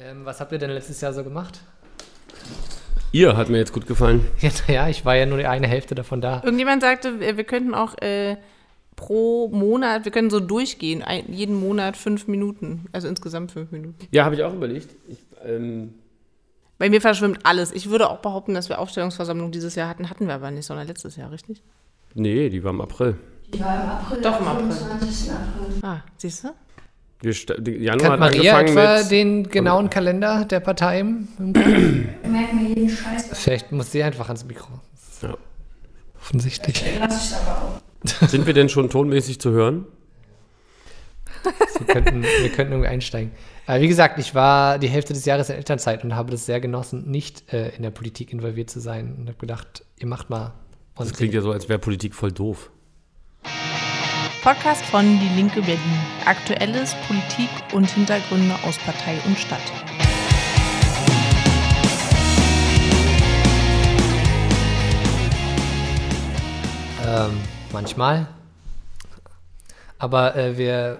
[0.00, 1.60] Ähm, was habt ihr denn letztes Jahr so gemacht?
[3.10, 4.24] Ihr hat mir jetzt gut gefallen.
[4.40, 6.42] Ja, ja, ich war ja nur die eine Hälfte davon da.
[6.44, 8.36] Irgendjemand sagte, wir wir könnten auch äh,
[8.94, 14.06] pro Monat, wir können so durchgehen, ein, jeden Monat fünf Minuten, also insgesamt fünf Minuten.
[14.12, 14.94] Ja, habe ich auch überlegt.
[15.08, 15.94] Ich, ähm,
[16.78, 17.72] Bei mir verschwimmt alles.
[17.72, 20.86] Ich würde auch behaupten, dass wir Aufstellungsversammlung dieses Jahr hatten, hatten wir aber nicht, sondern
[20.86, 21.62] letztes Jahr, richtig?
[22.14, 23.16] nee, die war im April.
[23.52, 24.20] Die war im April.
[24.22, 24.72] Doch, im am April.
[24.72, 25.30] 25.
[25.30, 25.74] April.
[25.82, 26.48] Ah, siehst du?
[27.20, 27.32] Wir
[27.80, 29.10] Januar Kann hat Maria angefangen etwa mit.
[29.10, 31.00] den genauen Kalender der Partei?
[31.00, 33.28] im- im- Wir merken mir jeden Scheiß.
[33.32, 34.68] Vielleicht muss sie einfach ans Mikro.
[35.22, 35.36] Ja.
[36.20, 36.84] Offensichtlich.
[37.00, 37.80] Lass ich aber
[38.22, 38.28] auch.
[38.28, 39.86] Sind wir denn schon tonmäßig zu hören?
[41.78, 43.32] Wir könnten, wir könnten irgendwie einsteigen.
[43.66, 46.60] Aber wie gesagt, ich war die Hälfte des Jahres in Elternzeit und habe das sehr
[46.60, 49.16] genossen, nicht äh, in der Politik involviert zu sein.
[49.18, 50.52] Und habe gedacht, ihr macht mal.
[50.96, 52.70] Das klingt ja so, als wäre Politik voll doof.
[54.48, 55.78] Podcast von Die Linke Berlin.
[56.24, 59.60] Aktuelles, Politik und Hintergründe aus Partei und Stadt.
[67.06, 67.38] Ähm,
[67.74, 68.26] manchmal.
[69.98, 70.96] Aber äh, wir,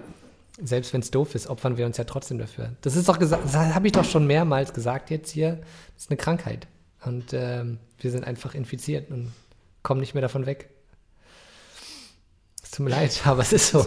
[0.61, 2.73] selbst wenn es doof ist, opfern wir uns ja trotzdem dafür.
[2.81, 5.55] Das ist doch gesagt, das habe ich doch schon mehrmals gesagt jetzt hier.
[5.95, 6.67] Das ist eine Krankheit.
[7.03, 9.33] Und ähm, wir sind einfach infiziert und
[9.81, 10.69] kommen nicht mehr davon weg.
[12.69, 13.83] Es tut mir leid, aber es ist so.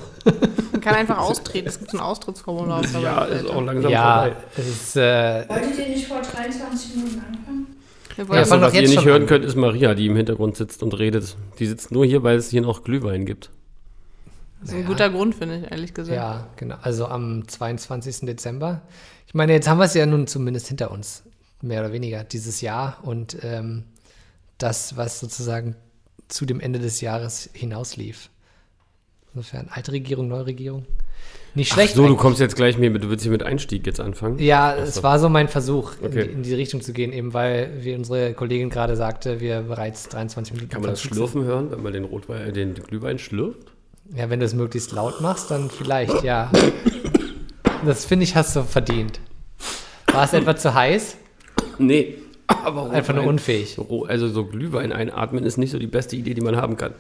[0.73, 1.69] Man kann einfach austreten.
[1.69, 4.37] Es gibt ein Austrittsformular Ja, ist auch langsam ja, vorbei.
[4.57, 4.97] es ist.
[4.97, 7.67] Äh, Wolltet ihr nicht vor 23 Minuten anfangen?
[8.17, 9.29] Wir Ja, Also, was ihr jetzt nicht hören an.
[9.29, 11.37] könnt, ist Maria, die im Hintergrund sitzt und redet.
[11.61, 13.51] Die sitzt nur hier, weil es hier noch Glühwein gibt.
[14.61, 16.17] das ist ein guter Grund, finde ich, ehrlich gesagt.
[16.17, 16.75] ja, genau.
[16.83, 18.27] Also am 22.
[18.27, 18.83] Dezember.
[19.29, 21.23] Ich meine, jetzt haben wir es ja nun zumindest hinter uns.
[21.61, 22.99] Mehr oder weniger dieses Jahr.
[23.03, 23.85] Und ähm,
[24.59, 25.77] das, was sozusagen
[26.27, 28.29] zu dem Ende des Jahres hinauslief.
[29.35, 30.85] Insofern, alte Regierung, neue Regierung.
[31.55, 31.95] Nicht Ach schlecht.
[31.95, 32.19] so, du eigentlich.
[32.21, 34.39] kommst jetzt gleich mit, du willst hier mit Einstieg jetzt anfangen?
[34.39, 35.03] Ja, Ach es so.
[35.03, 36.25] war so mein Versuch, in, Okay.
[36.25, 40.09] die, in die Richtung zu gehen, eben weil, wie unsere Kollegin gerade sagte, wir bereits
[40.09, 43.59] 23 Minuten Kann man das Schlürfen hören, wenn man den Rotwein, äh, den Glühwein schlürft?
[44.15, 46.51] Ja, wenn du es möglichst laut machst, dann vielleicht, ja.
[47.85, 49.21] Das finde ich, hast du verdient.
[50.13, 51.17] War es etwa zu heiß?
[51.79, 52.15] Nee,
[52.47, 53.75] aber Einfach nur unfähig.
[53.77, 56.93] So, also so Glühwein einatmen ist nicht so die beste Idee, die man haben kann.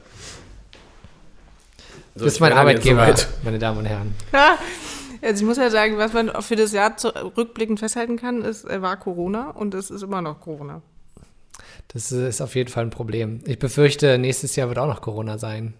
[2.14, 3.28] So, Das ist mein Arbeitgeber, soweit.
[3.42, 4.14] meine Damen und Herren.
[4.32, 4.58] Ja,
[5.28, 6.96] also ich muss ja sagen, was man für das Jahr
[7.36, 10.82] rückblickend festhalten kann, ist, äh, war Corona und es ist immer noch Corona.
[11.88, 13.40] Das ist auf jeden Fall ein Problem.
[13.46, 15.74] Ich befürchte, nächstes Jahr wird auch noch Corona sein.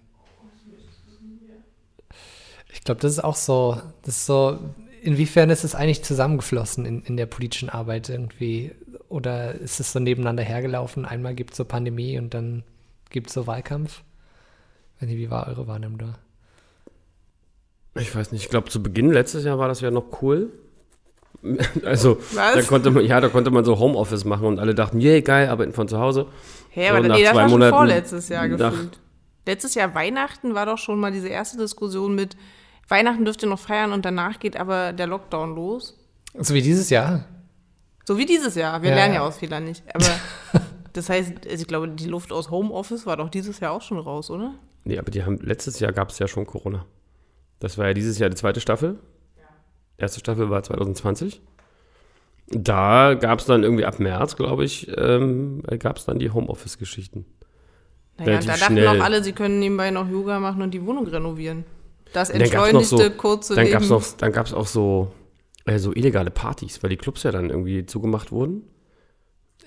[2.73, 4.59] Ich glaube, das ist auch so, das ist so,
[5.03, 8.73] inwiefern ist es eigentlich zusammengeflossen in, in der politischen Arbeit irgendwie?
[9.09, 11.05] Oder ist es so nebeneinander hergelaufen?
[11.05, 12.63] Einmal gibt es so Pandemie und dann
[13.11, 14.03] gibt es so Wahlkampf?
[15.03, 16.15] Wenn nicht, wie war eure Wahrnehmung da?
[18.01, 20.53] Ich weiß nicht, ich glaube, zu Beginn letztes Jahr war das ja noch cool.
[21.85, 22.55] Also, Was?
[22.55, 25.49] da konnte man, ja, da konnte man so Homeoffice machen und alle dachten, yay, geil,
[25.49, 26.27] arbeiten von zu Hause.
[26.71, 29.01] Hä, So, aber nach nee, das zwei war schon Monaten- vorletztes Jahr nach- gefühlt.
[29.45, 32.37] Letztes Jahr Weihnachten war doch schon mal diese erste Diskussion mit
[32.87, 35.99] Weihnachten dürft ihr noch feiern und danach geht aber der Lockdown los.
[36.39, 37.25] So wie dieses Jahr?
[38.05, 38.81] So wie dieses Jahr.
[38.83, 39.27] Wir Ja, lernen ja ja.
[39.27, 39.83] aus Fehlern nicht.
[39.93, 40.05] Aber
[40.93, 43.99] das heißt, also ich glaube, die Luft aus Homeoffice war doch dieses Jahr auch schon
[43.99, 44.55] raus, oder?
[44.85, 46.87] Nee, aber die haben, letztes Jahr gab es ja schon Corona.
[47.61, 48.99] Das war ja dieses Jahr die zweite Staffel.
[49.99, 51.41] Erste Staffel war 2020.
[52.49, 57.25] Da gab es dann irgendwie ab März, glaube ich, ähm, gab es dann die Homeoffice-Geschichten.
[58.19, 58.89] Naja, Relativ da dachten schnell.
[58.89, 61.65] auch alle, sie können nebenbei noch Yoga machen und die Wohnung renovieren.
[62.13, 63.73] Das dann gab's noch entschleunigte so- kurze Dann Leben.
[63.75, 65.13] gab es auch, dann gab's auch so,
[65.65, 68.65] äh, so illegale Partys, weil die Clubs ja dann irgendwie zugemacht wurden.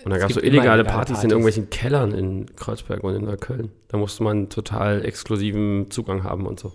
[0.04, 1.32] Und dann gab es so illegale illegale Partys, in Partys.
[1.32, 3.72] irgendwelchen Kellern in Kreuzberg und in Neukölln.
[3.88, 6.74] Da musste man total exklusiven Zugang haben und so.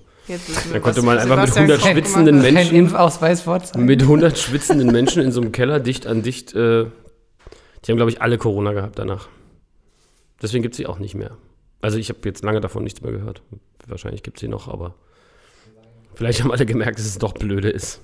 [0.72, 2.40] Dann konnte man einfach mit Sebastian 100 Koch schwitzenden.
[2.42, 3.86] Menschen-?
[3.86, 6.54] Mit 100 schwitzenden Menschen in so einem Keller, dicht an dicht.
[6.54, 6.86] Äh,
[7.84, 9.28] die haben, glaube ich, alle Corona gehabt danach.
[10.42, 11.36] Deswegen gibt es sie auch nicht mehr.
[11.80, 13.42] Also ich habe jetzt lange davon nichts mehr gehört.
[13.86, 14.94] Wahrscheinlich gibt es sie noch, aber
[16.14, 18.00] vielleicht haben alle gemerkt, dass es doch blöde ist.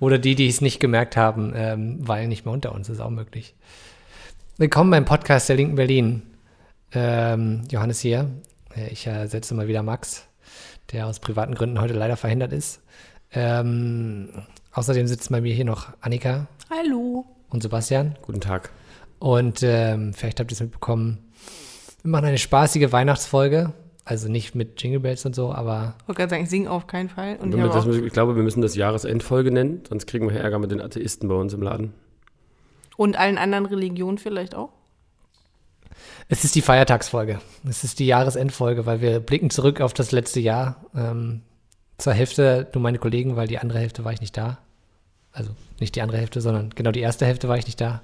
[0.00, 3.10] Oder die, die es nicht gemerkt haben, ähm, weil nicht mehr unter uns, ist auch
[3.10, 3.54] möglich.
[4.56, 6.22] Willkommen beim Podcast der Linken Berlin.
[6.92, 8.30] Ähm, Johannes hier.
[8.74, 10.26] Äh, Ich ersetze mal wieder Max,
[10.92, 12.80] der aus privaten Gründen heute leider verhindert ist.
[13.32, 14.30] Ähm,
[14.72, 17.26] außerdem sitzen bei mir hier noch Annika Hallo.
[17.50, 18.16] und Sebastian.
[18.22, 18.70] Guten Tag.
[19.18, 21.18] Und ähm, vielleicht habt ihr es mitbekommen.
[22.02, 23.74] Wir machen eine spaßige Weihnachtsfolge.
[24.10, 26.88] Also nicht mit Jingle Bells und so, aber Ich wollte gerade sagen, ich singe auf
[26.88, 27.36] keinen Fall.
[27.36, 30.72] Und ich das, ich glaube, wir müssen das Jahresendfolge nennen, sonst kriegen wir Ärger mit
[30.72, 31.92] den Atheisten bei uns im Laden.
[32.96, 34.70] und allen anderen Religionen vielleicht auch.
[36.28, 37.38] Es ist die Feiertagsfolge.
[37.68, 40.84] Es ist die Jahresendfolge, weil wir blicken zurück auf das letzte Jahr.
[40.92, 41.42] Ähm,
[41.96, 44.58] zur Hälfte nur meine Kollegen, weil die andere Hälfte war ich nicht da.
[45.32, 48.02] Also nicht die andere Hälfte, sondern genau die erste Hälfte war ich nicht da.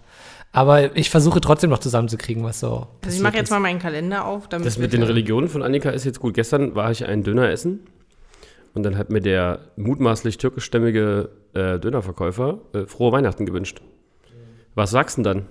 [0.53, 2.87] Aber ich versuche trotzdem noch zusammenzukriegen, was so.
[3.05, 3.51] Also ich mache jetzt ist.
[3.51, 4.49] mal meinen Kalender auf.
[4.49, 6.35] Damit Das mit den Religionen von Annika ist jetzt gut.
[6.35, 7.81] Gestern war ich einen Döner essen
[8.75, 13.83] und dann hat mir der mutmaßlich türkischstämmige äh, Dönerverkäufer äh, frohe Weihnachten gewünscht.
[14.75, 15.47] Was sagst du denn dann?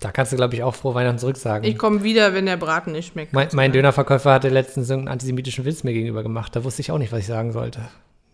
[0.00, 1.68] Da kannst du, glaube ich, auch frohe Weihnachten zurücksagen.
[1.68, 3.32] Ich komme wieder, wenn der Braten nicht schmeckt.
[3.32, 6.54] Mein, mein Dönerverkäufer hatte letztens so einen antisemitischen Witz mir gegenüber gemacht.
[6.54, 7.80] Da wusste ich auch nicht, was ich sagen sollte.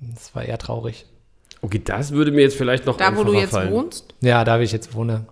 [0.01, 1.07] Das war eher traurig.
[1.65, 3.73] Okay, das würde mir jetzt vielleicht noch Da, wo du jetzt fallen.
[3.73, 4.15] wohnst?
[4.21, 5.25] Ja, da, wie ich jetzt wohne.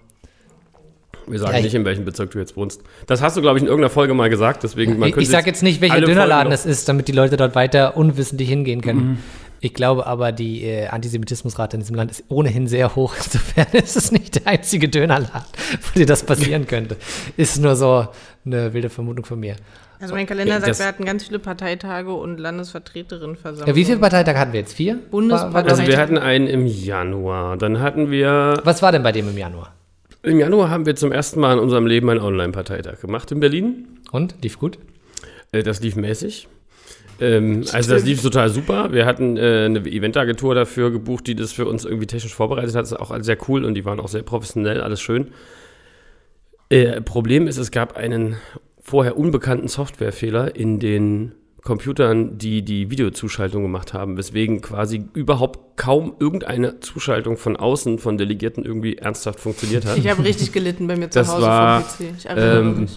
[1.27, 2.81] Wir sagen Ja, ich- nicht, in welchem Bezirk du jetzt wohnst.
[3.07, 4.63] Das hast du, glaube ich, in irgendeiner Folge mal gesagt.
[4.63, 7.55] Deswegen, man Ich, ich sage jetzt nicht, welcher Dönerladen es ist, damit die Leute dort
[7.55, 9.01] weiter unwissentlich hingehen können.
[9.11, 9.19] Mhm.
[9.65, 13.15] Ich glaube aber, die äh, Antisemitismusrate in diesem Land ist ohnehin sehr hoch.
[13.17, 15.45] Insofern ist es nicht der einzige Dönerladen,
[15.81, 16.97] wo dir das passieren könnte.
[17.37, 18.09] Ist nur so
[18.45, 19.55] eine wilde Vermutung von mir.
[20.01, 23.69] Also mein Kalender Ja, sagt, das- wir hatten ganz viele Parteitage und Landesvertreterinnenversammlungen.
[23.69, 24.73] Ja, wie viele Parteitage hatten wir jetzt?
[24.75, 24.99] Vier?
[25.13, 27.57] Bundespartei- War- war- Also wir hatten einen im Januar.
[27.57, 29.73] Dann hatten wir Was war denn bei dem im Januar?
[30.25, 33.87] im Januar haben wir zum ersten Mal in unserem Leben einen Online-Parteitag gemacht in Berlin.
[34.11, 34.35] Und?
[34.43, 34.79] Lief gut?
[35.53, 36.49] Äh, Das lief mäßig.
[37.23, 38.93] Ähm, also das lief total super.
[38.93, 42.83] Wir hatten äh, eine Eventagentur dafür gebucht, die das für uns irgendwie technisch vorbereitet hat.
[42.83, 45.29] Das ist auch sehr cool und die waren auch sehr professionell, alles schön.
[46.69, 48.37] Äh, Problem ist, es gab einen
[48.81, 51.33] vorher unbekannten Softwarefehler in den
[51.63, 58.19] Computern, die die Videozuschaltung gemacht haben, weswegen quasi überhaupt kaum irgendeine Zuschaltung von außen von
[58.19, 59.97] Delegierten irgendwie ernsthaft funktioniert hat.
[59.97, 62.15] Ich habe richtig gelitten bei mir zu Das Hause war, vom PC.
[62.19, 62.89] Ich ähm.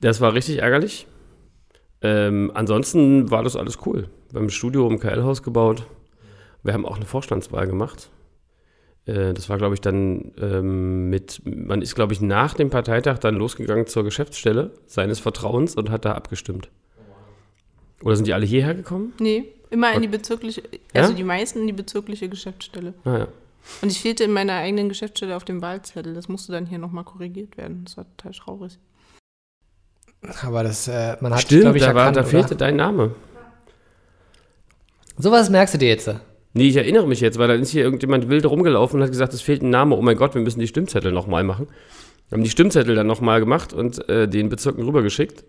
[0.00, 1.06] Das war richtig ärgerlich.
[2.04, 4.08] Ähm, ansonsten war das alles cool.
[4.30, 5.86] Wir haben ein Studio im KL-Haus gebaut.
[6.62, 8.10] Wir haben auch eine Vorstandswahl gemacht.
[9.06, 13.18] Äh, das war, glaube ich, dann ähm, mit, man ist, glaube ich, nach dem Parteitag
[13.20, 16.68] dann losgegangen zur Geschäftsstelle seines Vertrauens und hat da abgestimmt.
[18.02, 19.14] Oder sind die alle hierher gekommen?
[19.18, 20.62] Nee, immer in die bezirkliche,
[20.92, 21.16] also Ja?
[21.16, 22.92] die meisten in die bezirkliche Geschäftsstelle.
[23.04, 23.28] Ah, ja.
[23.80, 26.12] Und ich fehlte in meiner eigenen Geschäftsstelle auf dem Wahlzettel.
[26.12, 27.82] Das musste dann hier nochmal korrigiert werden.
[27.86, 28.78] Das war total traurig.
[30.42, 32.28] Aber das, äh, man hat, Stimmt, glaube ich, da, war, erkannt, da oder?
[32.28, 33.14] fehlte dein Name.
[35.16, 36.10] Sowas merkst du dir jetzt.
[36.54, 39.34] Nee, ich erinnere mich jetzt, weil dann ist hier irgendjemand wild rumgelaufen und hat gesagt,
[39.34, 39.96] es fehlt ein Name.
[39.96, 41.68] Oh mein Gott, wir müssen die Stimmzettel nochmal machen.
[42.28, 45.44] Wir haben die Stimmzettel dann nochmal gemacht und äh, den Bezirken rübergeschickt.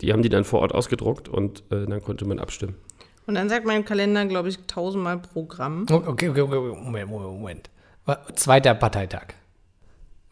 [0.00, 2.74] Die haben die dann vor Ort ausgedruckt und äh, dann konnte man abstimmen.
[3.26, 5.86] Und dann sagt mein Kalender, glaube ich, tausendmal Programm.
[5.88, 7.70] Okay, okay, okay, Moment, Moment,
[8.34, 9.34] Zweiter Parteitag.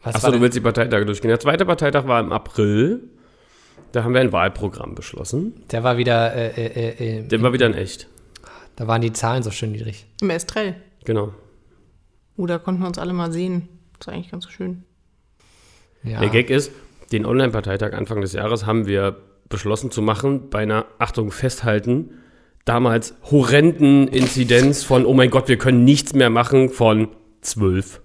[0.03, 1.29] Was Achso, war du willst die Parteitage durchgehen.
[1.29, 3.09] Der zweite Parteitag war im April.
[3.91, 5.63] Da haben wir ein Wahlprogramm beschlossen.
[5.71, 8.07] Der war wieder, äh, äh, äh, Der war wieder in echt.
[8.75, 10.05] da waren die Zahlen so schön niedrig.
[10.21, 10.75] Im Estrell.
[11.05, 11.33] Genau.
[12.37, 13.67] Oh, da konnten wir uns alle mal sehen.
[13.97, 14.83] Das war eigentlich ganz schön.
[16.03, 16.19] Ja.
[16.19, 16.71] Der Gag ist,
[17.11, 19.17] den Online-Parteitag Anfang des Jahres haben wir
[19.49, 22.11] beschlossen zu machen bei einer, Achtung, festhalten,
[22.65, 27.09] damals horrenden Inzidenz von, oh mein Gott, wir können nichts mehr machen von
[27.41, 28.01] 12.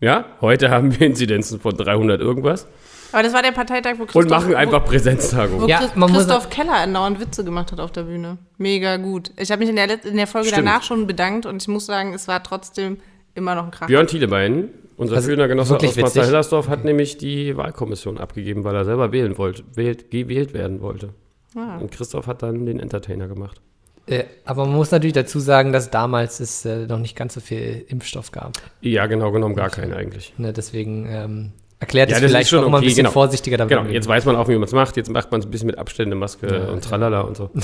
[0.00, 2.68] Ja, heute haben wir Inzidenzen von 300 irgendwas
[3.12, 5.62] Aber das war der Parteitag, wo und Christoph, machen einfach wo, Präsenztagung.
[5.62, 8.38] wo Ja, Christ- man muss- Christoph Keller andauernd Witze gemacht hat auf der Bühne.
[8.58, 9.30] Mega gut.
[9.36, 10.66] Ich habe mich in der, Let- in der Folge Stimmt.
[10.66, 12.98] danach schon bedankt und ich muss sagen, es war trotzdem
[13.34, 13.86] immer noch ein Krach.
[13.86, 15.96] Björn Thielebein, unser Also, führender Genosse aus.
[15.96, 21.10] Marzahn-Hellersdorf, hat nämlich die Wahlkommission abgegeben, weil er selber wählen wollte, wählt, gewählt werden wollte.
[21.56, 21.78] Ah.
[21.78, 23.60] Und Christoph hat dann den Entertainer gemacht.
[24.06, 27.40] Äh, aber man muss natürlich dazu sagen, dass damals es äh, noch nicht ganz so
[27.40, 28.52] viel Impfstoff gab.
[28.80, 30.32] Ja, genau genommen gar keinen eigentlich.
[30.38, 33.12] Ne, deswegen ähm, erklärt Ja, es vielleicht schon warum man ein okay, bisschen genau.
[33.12, 34.96] vorsichtiger damit Genau, jetzt weiß man auch, wie man es macht.
[34.96, 36.88] Jetzt macht man es ein bisschen mit Abstände, Maske Ja, und ja.
[36.88, 37.50] tralala und so.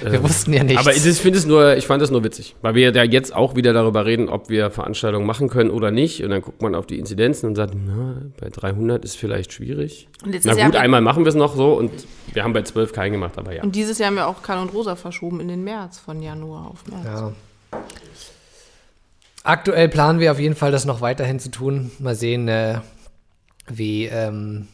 [0.00, 0.80] Wir Ähm, wussten ja nichts.
[0.80, 3.54] Aber ich finde es nur, ich fand es nur witzig, weil wir da jetzt auch
[3.56, 6.22] wieder darüber reden, ob wir Veranstaltungen machen können oder nicht.
[6.22, 10.08] Und dann guckt man auf die Inzidenzen und sagt, na, bei 300 ist vielleicht schwierig.
[10.24, 11.90] Na Jahr gut, einmal machen wir es noch so und
[12.32, 13.62] wir haben bei 12 keinen gemacht, aber ja.
[13.62, 16.68] und dieses Jahr haben wir auch Karl und Rosa verschoben in den März, von Januar
[16.68, 17.04] auf März.
[17.04, 17.32] Ja.
[19.42, 21.90] Aktuell planen wir auf jeden Fall, das noch weiterhin zu tun.
[21.98, 22.80] Mal sehen, äh,
[23.68, 24.68] wie ähm,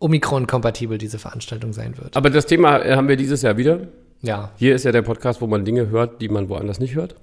[0.00, 2.16] Omikron-kompatibel diese Veranstaltung sein wird.
[2.16, 3.88] Aber das Thema äh, haben wir dieses Jahr wieder.
[4.20, 7.14] Ja, Hier ist ja der Podcast, wo man Dinge hört, die man woanders nicht hört.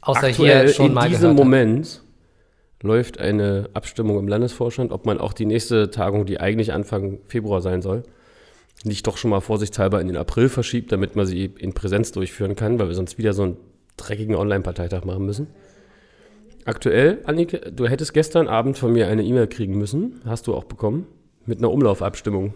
[0.00, 1.44] außer Aktuell hier schon in mal diesem gehört hat.
[1.44, 2.02] Moment
[2.82, 7.60] läuft eine Abstimmung im Landesvorstand, ob man auch die nächste Tagung, die eigentlich Anfang Februar
[7.60, 8.04] sein soll,
[8.84, 12.56] nicht doch schon mal vorsichtshalber in den April verschiebt, damit man sie in Präsenz durchführen
[12.56, 13.56] kann, weil wir sonst wieder so einen
[13.96, 15.48] dreckigen Online-Parteitag machen müssen.
[16.68, 20.64] Aktuell, Annike, du hättest gestern Abend von mir eine E-Mail kriegen müssen, hast du auch
[20.64, 21.06] bekommen,
[21.46, 22.52] mit einer Umlaufabstimmung.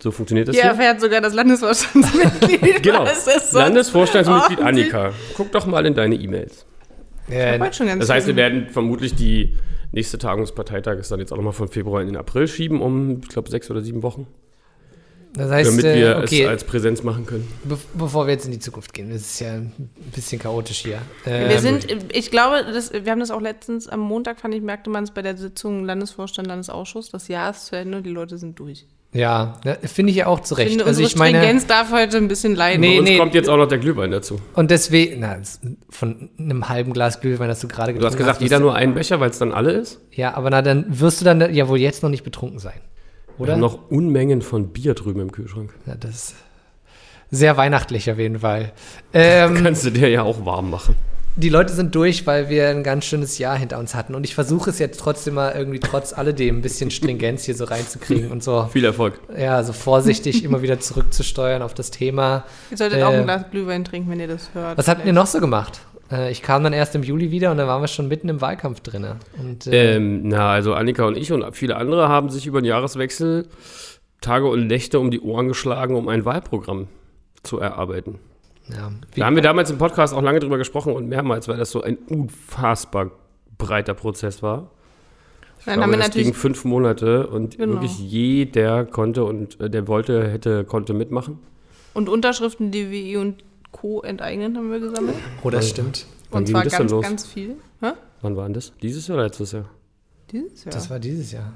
[0.00, 0.72] So funktioniert das Hier hier?
[0.72, 2.60] erfährt sogar das Landesvorstandsmitglied.
[2.82, 3.06] Genau.
[3.06, 5.12] sonst Landesvorstandsmitglied Annika.
[5.36, 6.66] Guck doch mal in deine E-Mails.
[7.30, 9.56] Äh, ganz Das heißt, wir werden vermutlich die
[9.92, 13.20] nächste Tagung des Parteitages dann jetzt auch nochmal von Februar in den April schieben, um,
[13.22, 14.26] ich glaube, sechs oder sieben Wochen.
[15.36, 17.46] Das heißt, damit äh, wir okay, es als Präsenz machen können.
[17.64, 19.72] be bevor wir jetzt in die Zukunft gehen, das ist ja ein
[20.14, 20.98] bisschen chaotisch hier.
[21.24, 24.62] Wir Ähm, sind, ich glaube, das, wir haben das auch letztens am Montag, fand ich,
[24.62, 27.10] merkte man es bei der Sitzung Landesvorstand, Landesausschuss.
[27.10, 28.86] Das Jahr ist zu Ende und die Leute sind durch.
[29.12, 30.70] Ja, ne, finde ich ja auch zu Ich Recht.
[30.70, 32.80] finde, Also unsere ich meine, Stringenz darf heute ein bisschen leiden.
[32.80, 33.18] Nee, Bei uns nee.
[33.18, 34.38] kommt jetzt auch noch der Glühwein dazu.
[34.54, 35.38] und deswegen, na,
[35.88, 38.64] von einem halben Glas Glühwein, das du gerade Du hast getrunken gesagt, wirst jeder du-
[38.64, 40.00] nur einen Becher, weil es dann alle ist?
[40.12, 42.80] Ja, aber na, dann wirst du dann ja wohl jetzt noch nicht betrunken sein.
[43.38, 43.52] Wir Oder?
[43.54, 45.74] haben noch Unmengen von Bier drüben im Kühlschrank.
[45.86, 46.34] Ja, das ist
[47.30, 48.72] sehr weihnachtlich auf jeden Fall.
[49.12, 50.94] Ähm, Kannst du dir ja auch warm machen.
[51.36, 54.14] die Leute sind durch, weil wir ein ganz schönes Jahr hinter uns hatten.
[54.14, 57.64] Und ich versuche es jetzt trotzdem mal irgendwie trotz alledem ein bisschen Stringenz hier so
[57.64, 59.20] reinzukriegen und so, Viel Erfolg.
[59.36, 62.44] ja, so vorsichtig immer wieder zurückzusteuern auf das Thema.
[62.70, 64.78] Ihr solltet auch äh, ein Glas Glühwein trinken, wenn ihr das hört.
[64.78, 65.80] Was habt ihr noch so gemacht?
[66.10, 68.40] Äh, ich kam dann erst im Juli wieder und dann waren wir schon mitten im
[68.40, 69.06] Wahlkampf drin.
[69.38, 72.66] Und äh, Ähm, na, also Annika und ich und viele andere haben sich über den
[72.66, 73.48] Jahreswechsel
[74.20, 76.88] Tage und Nächte um die Ohren geschlagen, um ein Wahlprogramm
[77.42, 78.18] zu erarbeiten.
[78.68, 81.70] ja, Da haben wir damals im Podcast auch lange drüber gesprochen und mehrmals, weil das
[81.70, 83.10] so ein unfassbar
[83.58, 84.70] breiter Prozess war.
[85.58, 87.74] Ich Dann glaube, haben wir das natürlich ging fünf Monate und Genau.
[87.74, 91.38] wirklich jeder konnte und äh, der wollte, hätte, konnte mitmachen.
[91.94, 93.42] und Unterschriften, die WI und
[93.72, 94.02] Co.
[94.02, 95.16] enteignen, haben wir gesammelt.
[95.42, 96.06] oh, das stimmt.
[96.30, 97.02] Wann Und zwar das denn ganz, los?
[97.02, 97.56] ganz viel.
[97.80, 97.92] Hä?
[98.22, 98.72] Wann war denn das?
[98.82, 99.68] Dieses Jahr oder letztes Jahr?
[100.30, 100.74] Dieses Jahr.
[100.74, 101.52] Das war dieses Jahr.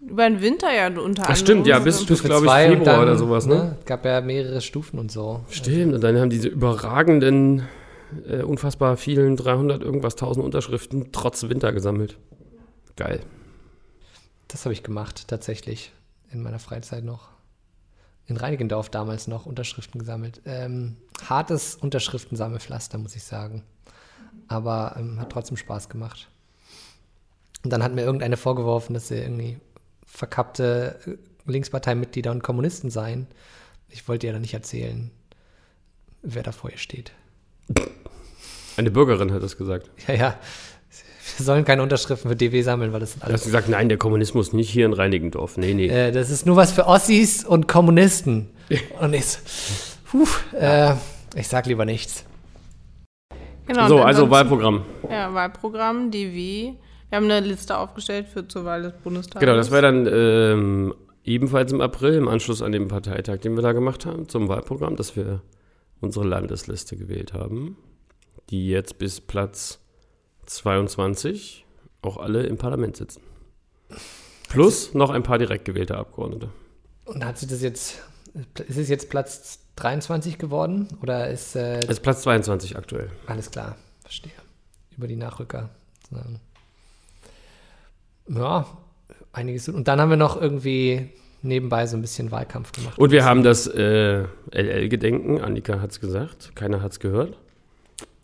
[0.00, 1.24] Über den Winter ja unter anderem.
[1.28, 3.76] Ach stimmt, ja, bis, bis Stufe glaube ich, Februar dann, oder sowas, ne?
[3.86, 5.40] Gab ja mehrere Stufen und so.
[5.48, 7.62] Stimmt, und dann haben diese überragenden,
[8.28, 12.18] äh, unfassbar vielen, 300 irgendwas, 1000 Unterschriften trotz Winter gesammelt.
[12.96, 13.20] Geil.
[14.48, 15.92] Das habe ich gemacht, tatsächlich.
[16.30, 17.30] In meiner Freizeit noch.
[18.26, 20.40] In Reinigendorf damals noch Unterschriften gesammelt.
[20.44, 20.96] Ähm,
[21.28, 23.62] hartes Unterschriftensammelpflaster, muss ich sagen.
[24.48, 26.28] Aber ähm, hat trotzdem Spaß gemacht.
[27.64, 29.58] Und dann hat mir irgendeine vorgeworfen, dass sie irgendwie
[30.06, 33.26] verkappte äh, Linksparteimitglieder und Kommunisten seien.
[33.88, 35.10] Ich wollte ihr dann nicht erzählen,
[36.22, 37.12] wer da vor ihr steht.
[38.76, 39.90] Eine Bürgerin hat das gesagt.
[40.06, 40.38] Ja, ja.
[41.38, 43.44] Wir sollen keine Unterschriften für DW sammeln, weil das sind Du hast alles.
[43.44, 45.56] gesagt, nein, der Kommunismus nicht hier in Reinigendorf.
[45.56, 45.88] Nee, nee.
[45.88, 48.50] Äh, das ist nur was für Ossis und Kommunisten.
[49.00, 49.38] Und ich, so,
[50.10, 50.94] puh, äh,
[51.34, 52.24] ich sag lieber nichts.
[53.66, 54.84] Genau, so, also Wahlprogramm.
[55.10, 56.74] Ja, Wahlprogramm, DW.
[57.08, 59.40] Wir haben eine Liste aufgestellt für zur Wahl des Bundestages.
[59.40, 60.94] Genau, das wäre dann ähm,
[61.24, 64.96] ebenfalls im April, im Anschluss an den Parteitag, den wir da gemacht haben, zum Wahlprogramm,
[64.96, 65.42] dass wir
[66.00, 67.76] unsere Landesliste gewählt haben,
[68.50, 69.80] die jetzt bis Platz
[70.46, 71.64] 22
[72.02, 73.22] auch alle im Parlament sitzen.
[74.48, 76.50] Plus noch ein paar direkt gewählte Abgeordnete.
[77.04, 78.02] Und hat sich das jetzt,
[78.66, 80.88] ist es jetzt Platz 23 geworden?
[81.02, 83.10] Oder ist, äh, Es ist Platz 22 aktuell.
[83.26, 84.32] alles klar, verstehe.
[84.96, 85.68] Über die Nachrücker.
[86.10, 86.40] sozusagen.
[88.28, 88.66] Ja,
[89.32, 89.68] einiges.
[89.68, 91.10] Und dann haben wir noch irgendwie
[91.42, 92.98] nebenbei so ein bisschen Wahlkampf gemacht.
[92.98, 97.36] Und wir haben das äh, LL-Gedenken, Annika hat es gesagt, keiner hat es gehört,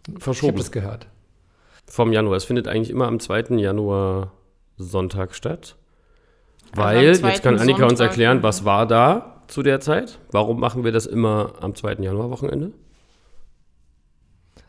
[0.09, 1.07] Ich habe verschoben das gehört.
[1.87, 2.37] vom Januar.
[2.37, 3.57] Es findet eigentlich immer am 2.
[3.59, 4.33] Januar
[4.79, 5.77] Sonntag statt.
[6.73, 8.43] Also Weil, jetzt kann Annika uns Sonntag, erklären, ja.
[8.43, 10.19] was war da zu der Zeit?
[10.31, 11.95] Warum machen wir das immer am 2.
[11.95, 12.73] Januar-Wochenende?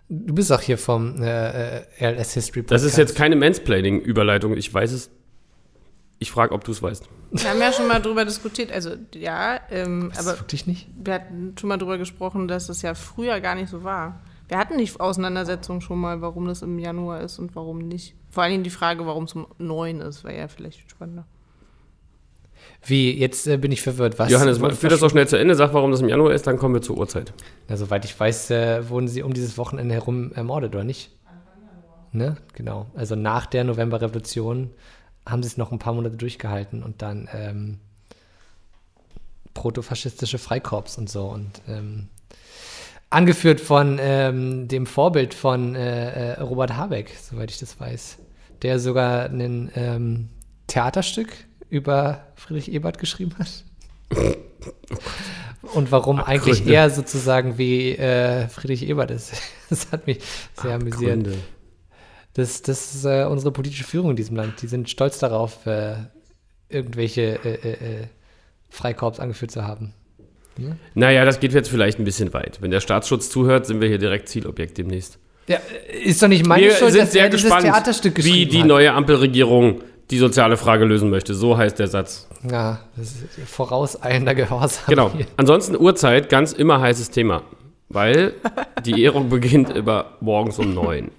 [0.10, 2.84] Du bist auch hier vom äh, äh, LS History Podcast.
[2.84, 4.58] Das ist jetzt keine Mansplaining-Überleitung.
[4.58, 5.10] Ich weiß es.
[6.20, 7.10] Ich frage, ob du es weißt.
[7.32, 8.72] Wir haben ja schon mal drüber diskutiert.
[8.72, 10.88] Also, ja, ähm, aber wirklich nicht?
[10.96, 14.22] wir hatten schon mal drüber gesprochen, dass es ja früher gar nicht so war.
[14.50, 18.16] Wir hatten die Auseinandersetzung schon mal, warum das im Januar ist und warum nicht.
[18.30, 21.26] Vor allen Dingen die Frage, warum es um 9 ist, wäre ja vielleicht spannender.
[22.86, 24.20] Wie, jetzt äh, bin ich verwirrt.
[24.20, 25.56] Was Johannes, führ das doch schnell zu Ende.
[25.56, 27.34] Sag, warum das im Januar ist, dann kommen wir zur Uhrzeit.
[27.70, 31.12] Ja, soweit ich weiß, äh, wurden sie um dieses Wochenende herum ermordet, oder nicht?
[32.12, 32.38] Ne?
[32.54, 32.88] Genau.
[32.94, 34.70] Also nach der Novemberrevolution
[35.28, 37.80] haben sie es noch ein paar Monate durchgehalten und dann ähm,
[39.54, 41.26] protofaschistische Freikorps und so.
[41.28, 42.10] Und ähm,
[43.10, 48.18] angeführt von ähm, dem Vorbild von äh, äh, Robert Habeck, soweit ich das weiß,
[48.62, 50.30] der sogar ein ähm,
[50.68, 51.30] Theaterstück
[51.74, 53.64] über Friedrich Ebert geschrieben hat.
[55.74, 56.74] Und warum eigentlich Abgründe.
[56.74, 59.34] er sozusagen wie äh, Friedrich Ebert ist.
[59.70, 60.20] Das hat mich
[60.62, 61.24] sehr amüsiert.
[61.24, 61.34] Gründe.
[62.36, 64.62] Das, das ist äh, unsere politische Führung in diesem Land.
[64.62, 65.96] Die sind stolz darauf, äh,
[66.70, 68.08] irgendwelche äh, äh, äh,
[68.70, 69.96] Freikorps angeführt zu haben.
[70.94, 72.62] Naja, das geht jetzt vielleicht ein bisschen weit.
[72.62, 75.18] Wenn der Staatsschutz zuhört, sind wir hier direkt Zielobjekt demnächst.
[75.48, 75.58] Ja,
[76.04, 78.60] ist doch nicht meine wir Schuld, sind dass sehr er gespannt, Theaterstück wie geschrieben die
[78.60, 78.68] hat.
[78.68, 79.82] neue Ampelregierung
[80.12, 81.34] die soziale Frage lösen möchte.
[81.34, 82.28] So heißt der Satz.
[82.50, 84.84] Ja, das ist vorauseilender Gehorsam.
[84.88, 85.12] Genau.
[85.12, 85.26] hier.
[85.38, 87.44] Ansonsten Uhrzeit, ganz immer heißes Thema.
[87.90, 88.34] Weil
[88.86, 91.12] die Ehrung beginnt immer morgens um neun.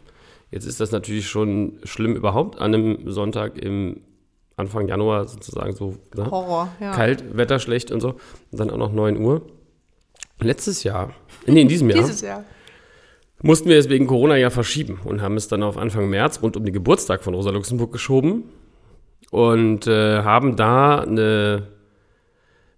[0.50, 4.02] Jetzt ist das natürlich schon schlimm überhaupt, an einem Sonntag im
[4.56, 6.30] Anfang Januar sozusagen so ne?
[6.30, 6.92] Horror, ja.
[6.92, 8.10] kalt, Wetter schlecht und so.
[8.52, 9.42] Und dann auch noch 9 Uhr.
[10.40, 11.12] Letztes Jahr,
[11.46, 12.44] nee, in diesem Jahr, Dieses Jahr.
[13.42, 16.56] mussten wir es wegen Corona ja verschieben und haben es dann auf Anfang März rund
[16.56, 18.44] um den Geburtstag von Rosa Luxemburg geschoben
[19.30, 21.68] und äh, haben da eine,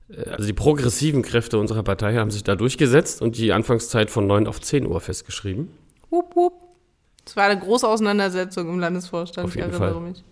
[0.09, 4.26] äh, also die progressiven Kräfte unserer Partei haben sich da durchgesetzt und die Anfangszeit von
[4.26, 5.69] 9 auf 10 Uhr festgeschrieben.
[6.11, 6.53] Hup, hup.
[7.26, 10.09] Es war eine große Auseinandersetzung im Landesvorstand, Auf jeden ich erinnere Fall.
[10.09, 10.25] mich.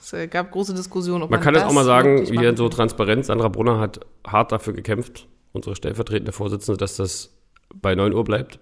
[0.00, 2.64] Es äh, gab große Diskussionen, ob Man kann es das auch mal sagen, hier so
[2.64, 2.76] kann.
[2.76, 7.30] transparent, Sandra Brunner hat hart dafür gekämpft, unsere stellvertretende Vorsitzende, dass das
[7.72, 8.58] bei 9 Uhr bleibt.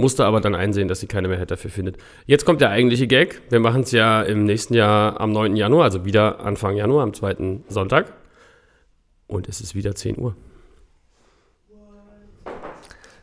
[0.00, 1.98] Musste aber dann einsehen, dass sie keine Mehrheit dafür findet.
[2.26, 3.42] Jetzt kommt der eigentliche Gag.
[3.50, 5.56] Wir machen es ja im nächsten Jahr am 9.
[5.56, 8.12] Januar, also wieder Anfang Januar, am zweiten Sonntag.
[9.26, 10.34] Und es ist wieder 10 Uhr.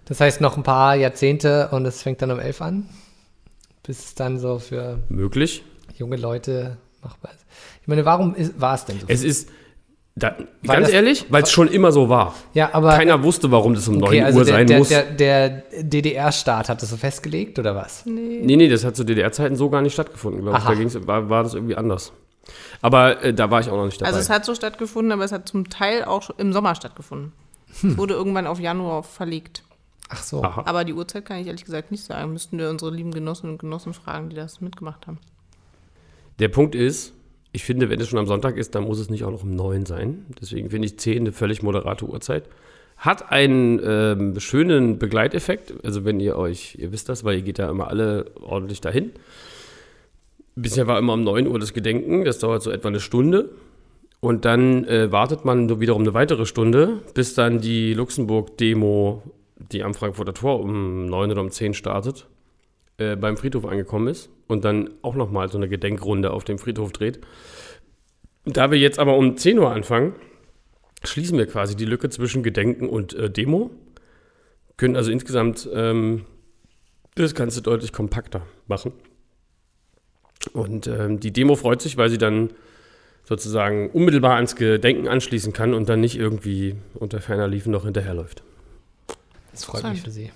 [0.05, 2.89] Das heißt noch ein paar Jahrzehnte und es fängt dann um 11 an,
[3.83, 5.65] bis es dann so für Möglich.
[5.97, 7.45] junge Leute machbar ist.
[7.81, 9.05] Ich meine, warum ist, war es denn so?
[9.09, 9.49] Es ist,
[10.17, 12.33] da, ganz das- ehrlich, weil es schon immer so war.
[12.53, 14.89] ja, aber Keiner wusste, warum das um 9 okay, also Uhr der, sein der, muss.
[14.89, 15.49] der, der
[15.83, 18.05] DDR-Staat hat das so festgelegt oder was?
[18.05, 18.41] Nee.
[18.41, 20.63] Nee, nee, das hat zu DDR-Zeiten so gar nicht stattgefunden, glaube ich.
[20.63, 22.13] Da ging's, war, war das irgendwie anders.
[22.81, 24.09] Aber äh, da war ich auch noch nicht dabei.
[24.09, 27.33] Also es hat so stattgefunden, aber es hat zum Teil auch schon im Sommer stattgefunden.
[27.81, 27.91] Hm.
[27.91, 29.61] Es wurde irgendwann auf Januar verlegt.
[30.09, 30.43] Ach so.
[30.43, 30.63] Aha.
[30.65, 32.33] Aber die Uhrzeit kann ich ehrlich gesagt nicht sagen.
[32.33, 35.19] Müssten wir unsere lieben Genossinnen und Genossen fragen, die das mitgemacht haben.
[36.39, 37.13] Der Punkt ist,
[37.57, 39.55] ich finde, wenn es schon am Sonntag ist, dann muss es nicht auch noch um
[39.55, 40.27] 9 sein.
[40.39, 42.43] Deswegen finde ich 10 eine völlig moderate Uhrzeit.
[42.97, 45.73] Hat einen ähm, schönen Begleiteffekt.
[45.83, 49.09] Also wenn ihr euch, ihr wisst das, weil ihr geht ja immer alle ordentlich dahin.
[50.53, 53.49] Bisher war immer um 9 Uhr das Gedenken, das dauert so etwa eine Stunde.
[54.19, 59.23] Und dann äh, wartet man wiederum eine weitere Stunde, bis dann die Luxemburg-Demo,
[59.71, 62.27] die am Frankfurter Tor um 9 oder um 10 startet,
[62.97, 66.91] äh, beim Friedhof angekommen ist und dann auch nochmal so eine Gedenkrunde auf dem Friedhof
[66.91, 67.19] dreht.
[68.45, 70.15] Da wir jetzt aber um 10 Uhr anfangen,
[71.03, 73.71] schließen wir quasi die Lücke zwischen Gedenken und äh, Demo,
[74.77, 76.25] können also insgesamt ähm,
[77.15, 78.93] das Ganze deutlich kompakter machen.
[80.53, 82.51] Und ähm, die Demo freut sich, weil sie dann
[83.23, 88.43] sozusagen unmittelbar ans Gedenken anschließen kann und dann nicht irgendwie unter ferner Liefen noch hinterherläuft.
[89.51, 90.31] Das freut mich für Sie.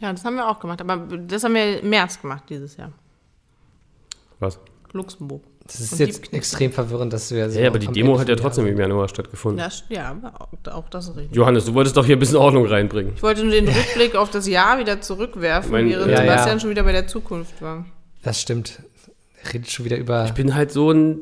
[0.00, 0.80] Ja, das haben wir auch gemacht.
[0.80, 2.92] Aber das haben wir im März gemacht dieses Jahr.
[4.40, 4.58] Was?
[4.92, 5.42] Luxemburg.
[5.66, 8.36] Das ist Und jetzt extrem verwirrend, dass wir so Ja, aber die Demo hat ja
[8.36, 9.58] trotzdem im Januar stattgefunden.
[9.64, 11.34] Das, ja, aber auch, das ist richtig.
[11.34, 13.14] Johannes, du wolltest doch hier ein bisschen Ordnung reinbringen.
[13.16, 16.60] Ich wollte nur den Rückblick auf das Jahr wieder zurückwerfen, Mein- während Ja, Sebastian ja.
[16.60, 17.86] schon wieder bei der Zukunft war.
[18.22, 18.82] Das stimmt.
[19.42, 20.26] Er redet schon wieder über.
[20.26, 21.20] Ich bin halt so ein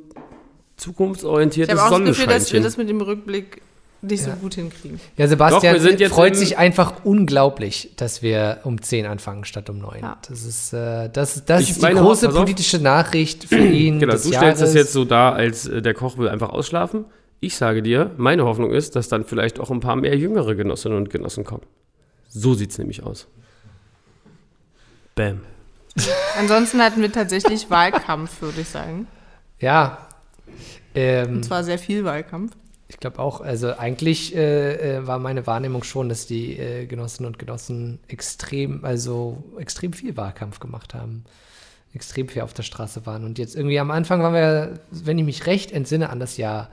[0.76, 2.62] Ich zukunftsorientiertes habe auch das Gefühl, dass wir Sonnenscheinchen.
[2.64, 3.62] das mit dem Rückblick
[4.02, 4.34] nicht Ja.
[4.34, 5.00] so gut hinkriegen.
[5.16, 10.00] Ja, Sebastian Doch, freut sich einfach unglaublich, dass wir um 10 anfangen statt um 9.
[10.02, 10.18] Ja.
[10.28, 14.00] Das ist, äh, das, das Ich ist die meine, große politische Nachricht für ihn.
[14.00, 14.74] Genau, des du stellst das Jahres.
[14.74, 17.04] jetzt so dar, als äh, der Koch will einfach ausschlafen.
[17.40, 20.98] Ich sage dir, meine Hoffnung ist, dass dann vielleicht auch ein paar mehr jüngere Genossinnen
[20.98, 21.64] und Genossen kommen.
[22.28, 23.26] So sieht es nämlich aus.
[25.14, 25.40] Bam.
[26.38, 29.06] Ansonsten hatten wir tatsächlich Wahlkampf, würde ich sagen.
[29.58, 29.98] Ja.
[30.94, 32.52] Ähm, Und zwar sehr viel Wahlkampf.
[32.92, 37.26] Ich glaube auch, also eigentlich äh, äh, war meine Wahrnehmung schon, dass die äh, Genossinnen
[37.26, 41.24] und Genossen extrem, also extrem viel Wahlkampf gemacht haben.
[41.94, 43.24] Extrem viel auf der Straße waren.
[43.24, 46.68] Und jetzt irgendwie am Anfang waren wir, wenn ich mich recht entsinne, an das Jahr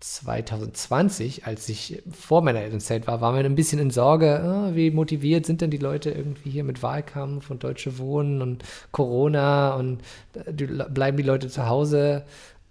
[0.00, 4.90] 2020, als ich vor meiner Elternzeit war, waren wir ein bisschen in Sorge, ah, wie
[4.90, 10.02] motiviert sind denn die Leute irgendwie hier mit Wahlkampf und Deutsche Wohnen und Corona und
[10.34, 12.24] äh, bleiben die Leute zu Hause.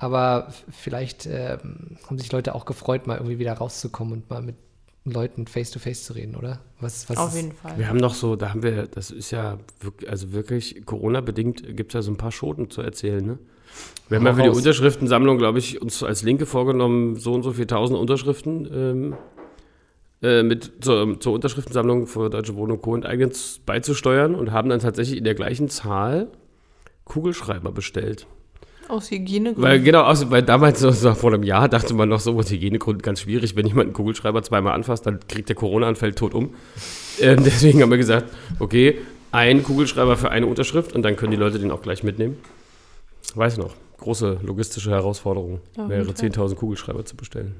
[0.04, 4.56] Aber vielleicht ähm, haben sich Leute auch gefreut, mal irgendwie wieder rauszukommen und mal mit
[5.06, 6.60] Leuten face-to-face zu reden, oder?
[6.82, 7.78] Was, was Auf ist- jeden Fall.
[7.78, 11.92] Wir haben noch so, da haben wir, das ist ja wirklich, also wirklich Corona-bedingt gibt
[11.92, 13.40] es ja so ein paar Schoten zu erzählen, ne?
[14.10, 14.50] Wir haben ja für die.
[14.50, 19.16] Unterschriftensammlung, glaube ich, uns als Linke vorgenommen, so und so viel tausend Unterschriften ähm,
[20.22, 22.94] äh, mit zur, zur Unterschriftensammlung für Deutsche Wohnung Co.
[22.94, 26.28] enteignet beizusteuern und haben dann tatsächlich in der gleichen Zahl
[27.06, 28.28] Kugelschreiber bestellt.
[28.94, 29.64] Aus Hygienegründen.
[29.64, 33.02] Weil genau, aus, weil damals so, vor einem Jahr dachte man noch so, aus Hygienegründen
[33.02, 36.36] ganz schwierig, wenn jemand einen Kugelschreiber zweimal anfasst, dann kriegt der Corona und fällt tot
[36.36, 36.54] um.
[37.20, 38.28] Ähm, deswegen haben wir gesagt,
[38.60, 39.00] okay,
[39.32, 42.38] ein Kugelschreiber für eine Unterschrift und dann können die Leute den auch gleich mitnehmen.
[43.34, 46.46] Weiß noch, große logistische Herausforderung, Auf mehrere jeden Fall.
[46.46, 47.56] 10.000 Kugelschreiber zu bestellen.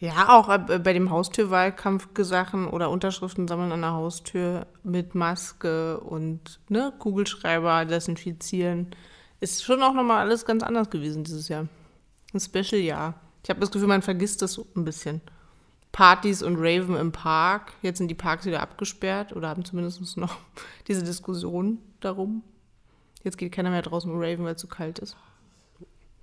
[0.00, 6.60] Ja, auch äh, bei dem Haustürwahlkampfgesachen oder Unterschriften sammeln an der Haustür mit Maske und
[6.68, 8.88] ne, Kugelschreiber desinfizieren.
[9.44, 11.68] Ist schon auch nochmal alles ganz anders gewesen dieses Jahr.
[12.32, 13.12] Ein Special-Jahr.
[13.42, 15.20] Ich habe das Gefühl, man vergisst das so ein bisschen.
[15.92, 17.74] Partys und Raven im Park.
[17.82, 20.38] Jetzt sind die Parks wieder abgesperrt oder haben zumindest noch
[20.88, 22.42] diese Diskussion darum.
[23.22, 25.14] Jetzt geht keiner mehr draußen Raven, weil es zu kalt ist.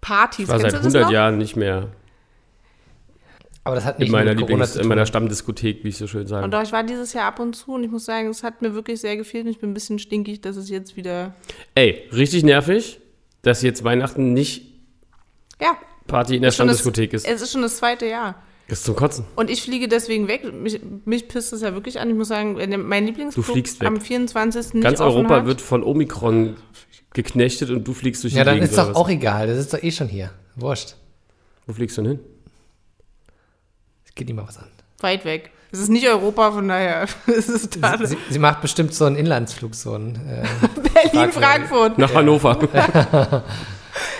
[0.01, 0.45] Partys.
[0.45, 1.11] Ich war Kennst seit du das 100 noch?
[1.11, 1.89] Jahren nicht mehr
[3.63, 6.25] Aber das hat nicht in meiner, mit Corona in meiner Stammdiskothek, wie ich so schön
[6.25, 6.43] sage.
[6.43, 8.63] Und doch, ich war dieses Jahr ab und zu und ich muss sagen, es hat
[8.63, 11.35] mir wirklich sehr gefehlt und ich bin ein bisschen stinkig, dass es jetzt wieder.
[11.75, 12.99] Ey, richtig nervig,
[13.41, 14.63] dass jetzt Weihnachten nicht
[15.59, 15.77] Ja,
[16.07, 17.27] Party in der Stammdiskothek ist.
[17.27, 18.41] es ist schon das zweite Jahr.
[18.67, 19.25] Das ist zum Kotzen.
[19.35, 20.51] Und ich fliege deswegen weg.
[20.53, 22.09] Mich, mich pisst das ja wirklich an.
[22.09, 23.87] Ich muss sagen, wenn mein Lieblingsflug Du fliegst weg.
[23.87, 24.75] am 24.
[24.75, 25.45] nicht Ganz offen Europa hat.
[25.45, 26.55] wird von Omikron
[27.13, 28.69] geknechtet und du fliegst durch Ja, die dann Gegend.
[28.69, 29.47] ist doch auch egal.
[29.47, 30.31] Das ist doch eh schon hier.
[30.55, 30.95] Wurscht.
[31.67, 32.19] Wo fliegst du denn hin?
[34.05, 34.67] Es geht niemand was an.
[34.99, 35.51] weit weg.
[35.73, 37.97] Es ist nicht Europa, von daher ist es da.
[38.03, 40.15] Sie, sie macht bestimmt so einen Inlandsflug, so einen.
[40.15, 40.45] Äh,
[41.11, 41.97] Berlin, Frankfurt.
[41.97, 43.43] Nach Hannover.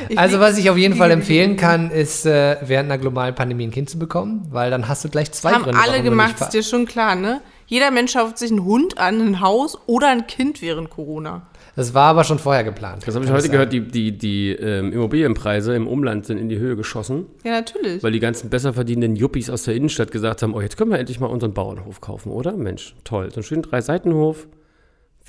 [0.09, 3.67] Ich Also was ich auf jeden Fall empfehlen kann, ist äh, während einer globalen Pandemie
[3.67, 5.79] ein Kind zu bekommen, weil dann hast du gleich zwei haben Gründe.
[5.79, 7.41] alle warum du gemacht, nicht ist dir schon klar, ne?
[7.67, 11.43] Jeder Mensch schafft sich einen Hund an, ein Haus oder ein Kind während Corona.
[11.75, 13.07] Das war aber schon vorher geplant.
[13.07, 13.51] Das habe ich heute sagen.
[13.53, 18.03] gehört, die, die, die ähm, Immobilienpreise im Umland sind in die Höhe geschossen, Ja, natürlich.
[18.03, 20.99] weil die ganzen besser verdienenden Yuppies aus der Innenstadt gesagt haben, oh, jetzt können wir
[20.99, 22.53] endlich mal unseren Bauernhof kaufen, oder?
[22.53, 23.29] Mensch, toll.
[23.29, 24.47] So einen schönen Drei-Seitenhof,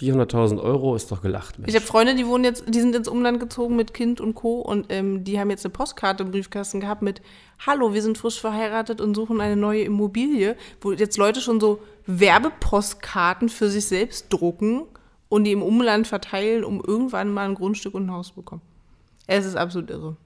[0.01, 1.69] 400.000 Euro, ist doch gelacht, Mensch.
[1.69, 4.61] Ich habe Freunde, die wohnen jetzt, die sind ins Umland gezogen mit Kind und Co.
[4.61, 7.21] Und ähm, die haben jetzt eine Postkarte im Briefkasten gehabt mit
[7.65, 11.79] Hallo, wir sind frisch verheiratet und suchen eine neue Immobilie, wo jetzt Leute schon so
[12.07, 14.83] Werbepostkarten für sich selbst drucken
[15.33, 18.61] und die im Umland verteilen, um irgendwann mal ein Grundstück und ein Haus zu bekommen.
[19.27, 20.17] Es ist absolut irre.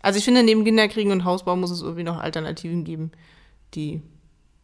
[0.00, 3.12] Also ich finde, neben Kinderkriegen und Hausbau muss es irgendwie noch Alternativen geben,
[3.74, 4.02] die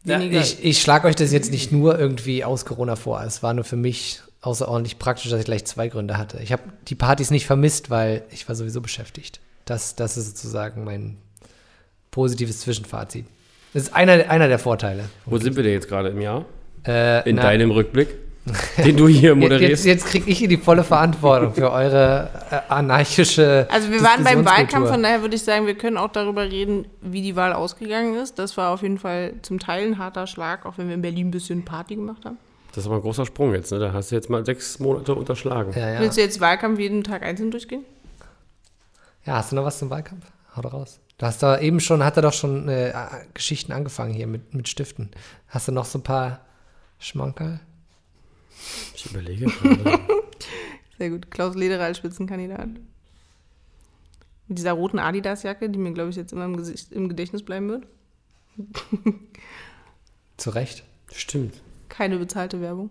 [0.05, 0.41] Ja, weniger.
[0.41, 3.23] ich ich schlage euch das jetzt nicht nur irgendwie aus Corona vor.
[3.23, 6.41] Es war nur für mich außerordentlich praktisch, dass ich gleich zwei Gründe hatte.
[6.43, 9.39] Ich habe die Partys nicht vermisst, weil ich war sowieso beschäftigt.
[9.67, 11.19] Das, das ist sozusagen mein
[12.11, 13.27] positives Zwischenfazit.
[13.73, 15.05] Das ist einer, einer der Vorteile.
[15.27, 16.45] Wo sind wir denn jetzt gerade im Jahr?
[16.85, 18.09] Äh, In na, deinem Rückblick,
[18.85, 19.85] den du hier Jetzt, moderierst?
[19.85, 23.67] jetzt kriege ich hier die volle Verantwortung für eure äh, anarchische.
[23.71, 24.45] Also wir waren beim.
[24.45, 28.17] Wahlkampf, von daher würde ich sagen, wir können auch darüber reden, wie die Wahl ausgegangen
[28.17, 28.39] ist.
[28.39, 31.29] Das war auf jeden Fall zum Teil ein harter Schlag, auch wenn wir in Berlin
[31.29, 32.39] ein bisschen Party gemacht haben.
[32.73, 33.79] Das ist aber ein großer Sprung jetzt, ne?
[33.79, 35.73] Da hast du jetzt mal sechs Monate unterschlagen.
[35.75, 36.01] Ja, ja.
[36.01, 37.85] Willst du jetzt Wahlkampf jeden Tag einzeln durchgehen?
[39.25, 40.25] ja, hast du noch was zum Wahlkampf?
[40.57, 41.01] Hau doch raus.
[41.19, 42.93] Du hast da eben schon, hat er doch schon äh,
[43.35, 45.11] Geschichten angefangen hier mit, mit Stiften.
[45.49, 46.41] Hast du noch so ein paar
[46.99, 47.61] Schmankerl?
[48.95, 50.01] Ich überlege gerade.
[50.99, 51.31] Sehr gut.
[51.31, 52.69] Klaus Lederer als Spitzenkandidat.
[54.49, 57.69] Mit dieser roten Adidas-Jacke, die mir, glaube ich, jetzt immer im, Gesicht, im Gedächtnis bleiben
[57.69, 57.87] wird.
[60.37, 60.85] Zu Recht.
[61.13, 61.55] Stimmt.
[61.89, 62.91] Keine bezahlte Werbung.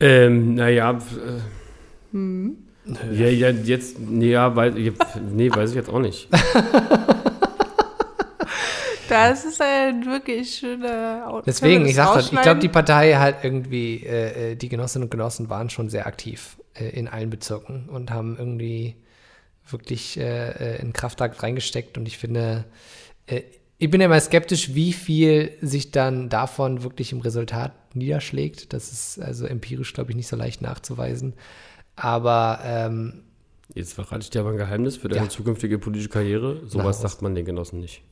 [0.00, 0.98] Ähm, naja,
[2.12, 2.52] äh,
[3.12, 4.92] ja, ja, jetzt, nee, ja, weiß, ich-
[5.32, 6.28] nee, weiß ich jetzt auch nicht.
[9.08, 13.14] Das ist ein wirklich schöner Out- Deswegen, ich das sag doch, ich glaube, die Partei
[13.14, 17.30] halt irgendwie, äh, äh, die Genossinnen und Genossen waren schon sehr aktiv äh, in allen
[17.30, 18.96] Bezirken und haben irgendwie
[19.68, 22.64] wirklich äh, äh, in Kraftakt reingesteckt und ich finde,
[23.26, 23.42] äh,
[23.80, 28.72] ich bin ja immer skeptisch, wie viel sich dann davon wirklich im Resultat niederschlägt.
[28.72, 31.34] Das ist also empirisch, glaube ich, nicht so leicht nachzuweisen.
[31.94, 33.22] Aber ähm,
[33.74, 35.28] Jetzt verrate ich dir aber ein Geheimnis für deine Ja.
[35.28, 36.62] zukünftige politische Karriere.
[36.66, 38.02] Sowas sagt man den Genossen nicht.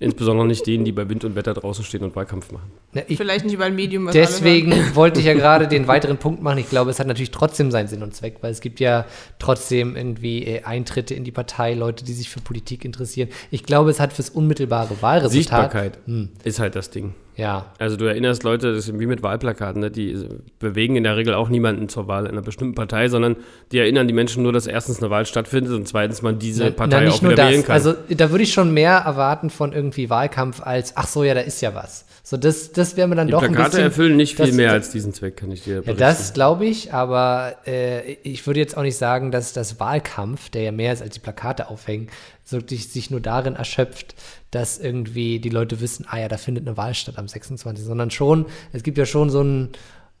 [0.00, 2.72] Insbesondere nicht denen, die bei Wind und Wetter draußen stehen und Wahlkampf machen.
[3.06, 6.18] ich, Vielleicht nicht über ein Medium, was alle Deswegen wollte ich ja gerade den weiteren
[6.18, 6.58] Punkt machen.
[6.58, 9.06] Ich glaube, es hat natürlich trotzdem seinen Sinn und Zweck, weil es gibt ja
[9.38, 13.28] trotzdem irgendwie äh, Eintritte in die Partei, Leute, die sich für Politik interessieren.
[13.52, 15.32] Ich glaube, es hat fürs unmittelbare Wahlresultat.
[15.32, 17.14] Sichtbarkeit Hm, ist halt das Ding.
[17.36, 19.90] Ja, Also du erinnerst Leute, das ist wie mit Wahlplakaten, ne?
[19.90, 20.26] die
[20.60, 23.36] bewegen in der Regel auch niemanden zur Wahl einer bestimmten Partei, sondern
[23.72, 26.70] die erinnern die Menschen nur, dass erstens eine Wahl stattfindet und zweitens man diese Na-
[26.70, 27.72] Partei na, auch wieder wählen kann.
[27.74, 31.40] Also da würde ich schon mehr erwarten von irgendwie Wahlkampf als, ach so, ja, da
[31.40, 32.04] ist ja was.
[32.26, 33.84] So, das, das wäre mir dann die doch ein Plakate bisschen.
[33.84, 35.98] erfüllen nicht viel das- mehr als diesen Zweck, kann ich dir Ja, berichten.
[36.00, 40.62] das glaube ich, aber äh, ich würde jetzt auch nicht sagen, dass das Wahlkampf, der
[40.62, 42.08] ja mehr ist als die Plakate aufhängen,
[42.52, 44.14] wirklich sich nur darin erschöpft,
[44.50, 47.84] dass irgendwie die Leute wissen, ah ja, da findet eine Wahl statt am 26.
[47.84, 49.70] Sondern schon, es gibt ja schon so ein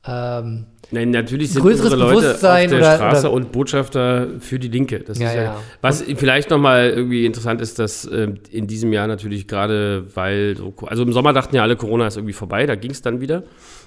[0.06, 4.28] ähm, Nein, natürlich sind größeres unsere Leute auf Bewusstsein der oder- Straße oder- und Botschafter
[4.38, 5.00] für die Linke.
[5.00, 5.60] Das Ja, ist ja, ja.
[5.80, 10.74] Was vielleicht nochmal irgendwie interessant ist, dass ähm, in diesem Jahr natürlich gerade, weil, so,
[10.86, 13.44] also im Sommer dachten ja alle, Corona ist irgendwie vorbei, da ging es dann wieder.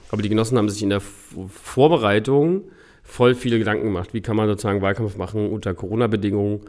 [0.10, 2.64] Aber die Genossen haben sich in der Vorbereitung
[3.04, 4.14] voll viele Gedanken gemacht.
[4.14, 6.62] Wie kann man sozusagen Wahlkampf machen unter Corona-Bedingungen?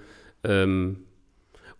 [0.45, 1.08] Ähm, und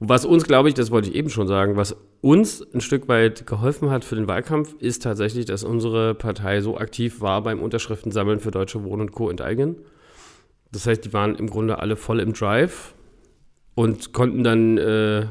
[0.01, 3.47] was uns, glaube ich, das wollte ich eben schon sagen, was uns ein Stück weit
[3.47, 8.39] geholfen hat für den Wahlkampf, ist tatsächlich, dass unsere Partei so aktiv war beim Unterschriftensammeln
[8.39, 9.29] für Deutsche Wohnen und Co.
[9.29, 9.77] enteignen.
[10.71, 12.95] Das heißt, die waren im Grunde alle voll im Drive
[13.75, 15.27] und konnten dann äh,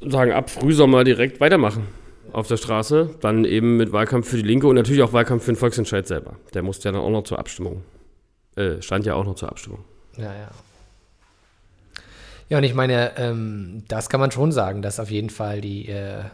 [0.00, 1.84] sagen, ab Frühsommer direkt weitermachen
[2.32, 3.10] auf der Straße.
[3.20, 6.36] Dann eben mit Wahlkampf für die Linke und natürlich auch Wahlkampf für den Volksentscheid selber.
[6.54, 7.84] Der musste ja dann auch noch zur Abstimmung.
[8.56, 9.84] äh, stand ja auch noch zur Abstimmung.
[10.16, 10.50] Ja, ja.
[12.48, 15.88] Ja, und ich meine, ähm, das kann man schon sagen, dass auf jeden Fall die,
[15.88, 16.24] äh,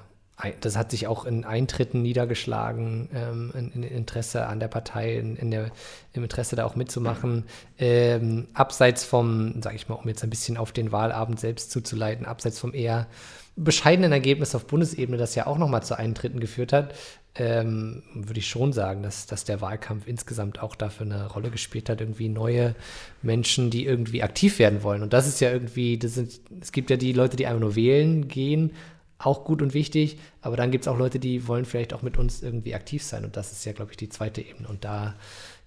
[0.61, 5.37] das hat sich auch in Eintritten niedergeschlagen, ähm, in, in Interesse an der Partei, in,
[5.37, 5.71] in der,
[6.13, 7.45] im Interesse da auch mitzumachen.
[7.79, 12.27] Ähm, abseits vom, sag ich mal, um jetzt ein bisschen auf den Wahlabend selbst zuzuleiten,
[12.27, 13.09] abseits vom eher
[13.57, 16.95] bescheidenen Ergebnis auf Bundesebene, das ja auch nochmal zu Eintritten geführt hat,
[17.37, 21.89] ähm, würde ich schon sagen, dass, dass der Wahlkampf insgesamt auch dafür eine Rolle gespielt
[21.89, 22.77] hat, irgendwie neue
[23.23, 25.03] Menschen, die irgendwie aktiv werden wollen.
[25.03, 27.75] Und das ist ja irgendwie, das sind, es gibt ja die Leute, die einfach nur
[27.75, 28.73] wählen gehen,
[29.19, 32.19] auch gut und wichtig, aber dann gibt es auch Leute, die wollen vielleicht auch mit
[32.19, 33.25] uns irgendwie aktiv sein.
[33.25, 34.69] Und das ist ja, glaube ich, die zweite Ebene.
[34.69, 35.15] Und da,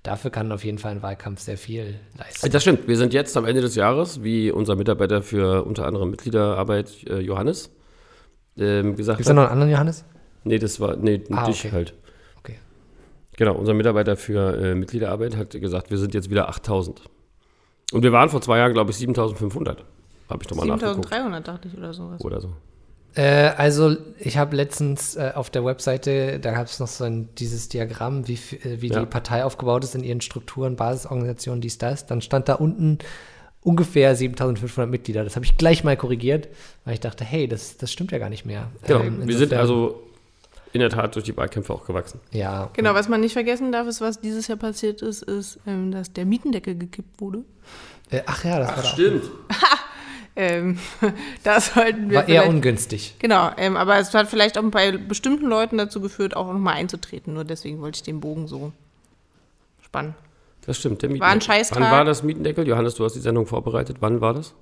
[0.03, 2.49] dafür kann auf jeden Fall ein Wahlkampf sehr viel leisten.
[2.49, 2.87] Das stimmt.
[2.87, 7.19] Wir sind jetzt am Ende des Jahres, wie unser Mitarbeiter für unter anderem Mitgliederarbeit äh,
[7.19, 7.71] Johannes
[8.57, 10.05] ähm, gesagt Gibt es da noch einen anderen Johannes?
[10.47, 11.71] Nee, das war, nee, Ah, dich okay.
[11.71, 11.93] halt.
[12.39, 12.55] Okay.
[13.37, 17.01] Genau, unser Mitarbeiter für äh, Mitgliederarbeit hat gesagt, wir sind jetzt wieder 8000.
[17.93, 19.83] Und wir waren vor zwei Jahren, glaube ich, 7500.
[20.29, 21.05] Habe ich doch mal nachgeguckt.
[21.09, 22.21] 7300 dachte ich oder sowas.
[22.21, 22.49] Oder so.
[23.15, 27.29] Äh, also, ich habe letztens äh, auf der Webseite, da gab es noch so ein,
[27.35, 28.99] dieses Diagramm, wie, äh, wie Ja.
[28.99, 32.05] die Partei aufgebaut ist in ihren Strukturen, Basisorganisationen, dies, das.
[32.05, 32.97] Dann stand da unten
[33.61, 35.23] ungefähr 7500 Mitglieder.
[35.23, 36.47] Das habe ich gleich mal korrigiert,
[36.85, 38.69] weil ich dachte, hey, das, das stimmt ja gar nicht mehr.
[38.85, 39.01] Genau.
[39.01, 40.03] Ähm, wir sind also
[40.77, 42.19] in der Tat durch die Wahlkämpfe auch gewachsen.
[42.31, 42.69] Ja.
[42.73, 46.13] Genau, was man nicht vergessen darf, ist, was dieses Jahr passiert ist, ist, ähm, dass
[46.13, 47.43] der Mietendeckel gekippt wurde.
[48.09, 49.23] Äh, ach ja, das war, da Stimmt.
[50.39, 50.77] Ähm,
[51.43, 53.15] da sollten wir war eher ungünstig.
[53.17, 57.33] Genau, ähm, aber es hat vielleicht auch bei bestimmten Leuten dazu geführt, auch nochmal einzutreten.
[57.33, 58.71] Nur deswegen wollte ich den Bogen so
[59.83, 60.13] spannen.
[60.67, 61.01] Das stimmt.
[61.01, 61.55] Der War ein Mietendeckel.
[61.55, 61.81] Scheißtag.
[61.81, 62.67] Wann war das Mietendeckel?
[62.67, 63.97] Johannes, du hast die Sendung vorbereitet.
[63.99, 64.53] Wann war das?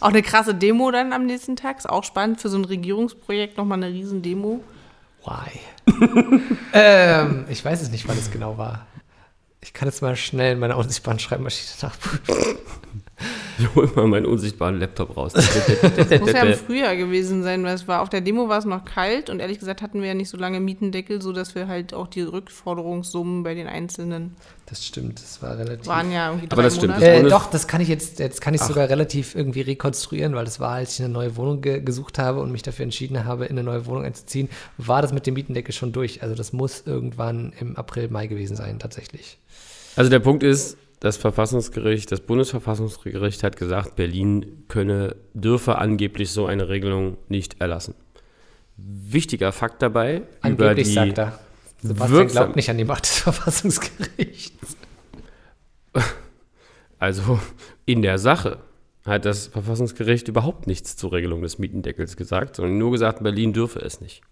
[0.00, 1.78] Auch eine krasse Demo dann am nächsten Tag.
[1.78, 4.62] Ist auch spannend für so ein Regierungsprojekt nochmal eine riesen Demo.
[5.24, 5.60] Why?
[6.72, 8.86] ähm, ich weiß es nicht, wann es genau war.
[9.60, 12.58] Ich kann jetzt mal schnell in meiner unsichtbaren Schreibmaschine nachprüfen.
[13.58, 15.32] Ich hol mal meinen unsichtbaren Laptop raus.
[15.32, 15.48] Das
[16.20, 18.84] muss ja im Frühjahr gewesen sein, weil es war auf der Demo war es noch
[18.84, 22.06] kalt und ehrlich gesagt hatten wir ja nicht so lange Mietendeckel, sodass wir halt auch
[22.06, 25.86] die Rückforderungssummen bei den Einzelnen Das stimmt, das war relativ.
[25.88, 27.12] waren ja irgendwie drei Aber das stimmt, Monate.
[27.22, 30.44] das Äh, doch, das kann ich jetzt, jetzt kann ich sogar relativ irgendwie rekonstruieren, weil
[30.44, 33.46] das war, als ich eine neue Wohnung ge gesucht habe und mich dafür entschieden habe,
[33.46, 36.22] in eine neue Wohnung einzuziehen, war das mit dem Mietendeckel schon durch.
[36.22, 39.38] Also das muss irgendwann im April, Mai gewesen sein, tatsächlich.
[39.96, 46.46] Also der Punkt ist, das Verfassungsgericht, das Bundesverfassungsgericht hat gesagt, Berlin könne, dürfe angeblich so
[46.46, 47.94] eine Regelung nicht erlassen.
[48.76, 51.38] Wichtiger Fakt dabei, über Angeblich die, sagt er.
[51.80, 54.76] Sebastian wirksam- glaubt nicht an die Macht des Verfassungsgerichts.
[56.98, 57.38] also
[57.86, 58.58] in der Sache,
[59.08, 63.80] hat das Verfassungsgericht überhaupt nichts zur Regelung des Mietendeckels gesagt, sondern nur gesagt, Berlin dürfe
[63.80, 64.22] es nicht.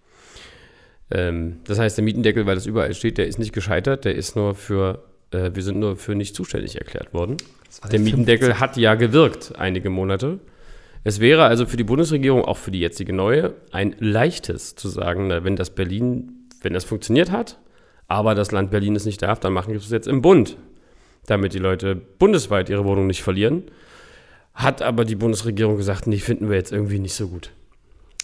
[1.10, 4.36] Ähm, das heißt, der Mietendeckel, weil das überall steht, der ist nicht gescheitert, der ist
[4.36, 7.36] nur für, äh, wir sind nur für nicht zuständig erklärt worden.
[7.82, 8.00] Der 50.
[8.00, 10.40] Mietendeckel hat ja gewirkt einige Monate.
[11.04, 15.28] Es wäre also für die Bundesregierung, auch für die jetzige neue, ein leichtes zu sagen,
[15.28, 17.58] na, wenn das Berlin, wenn das funktioniert hat,
[18.08, 20.56] aber das Land Berlin es nicht darf, dann machen wir es jetzt im Bund,
[21.26, 23.64] damit die Leute bundesweit ihre Wohnung nicht verlieren.
[24.54, 27.50] Hat aber die Bundesregierung gesagt, nee, finden wir jetzt irgendwie nicht so gut.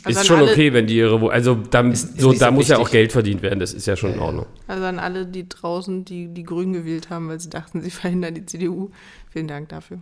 [0.05, 2.47] Also ist schon alle- okay, wenn die ihre Wohnung, also da, Ist- ist so, da
[2.47, 4.27] so muss ja auch Geld verdient werden, das ist ja schon in Ja, ja.
[4.27, 4.47] Ordnung.
[4.67, 8.35] Also an alle, die draußen die, die Grünen gewählt haben, weil sie dachten, sie verhindern
[8.35, 8.91] die CDU.
[9.31, 9.99] Vielen Dank dafür.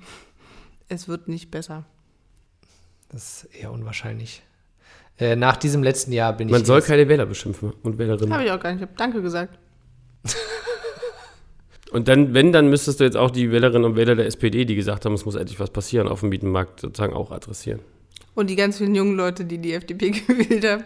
[0.88, 1.84] Es wird nicht besser.
[3.10, 4.42] Das ist eher unwahrscheinlich.
[5.18, 6.66] Äh, nach diesem letzten Jahr bin Man ich.
[6.66, 8.32] soll jetzt- keine Wähler beschimpfen und Wählerinnen.
[8.32, 8.80] Habe ich auch gar nicht.
[8.82, 9.58] Ich habe Danke gesagt.
[11.92, 14.76] Und dann, wenn, dann müsstest du jetzt auch die Wählerinnen und Wähler der SPD, die
[14.76, 17.80] gesagt haben, es muss endlich was passieren auf dem Mietenmarkt, sozusagen auch adressieren.
[18.34, 20.84] Und die ganz vielen jungen Leute, die die FDP gewählt haben.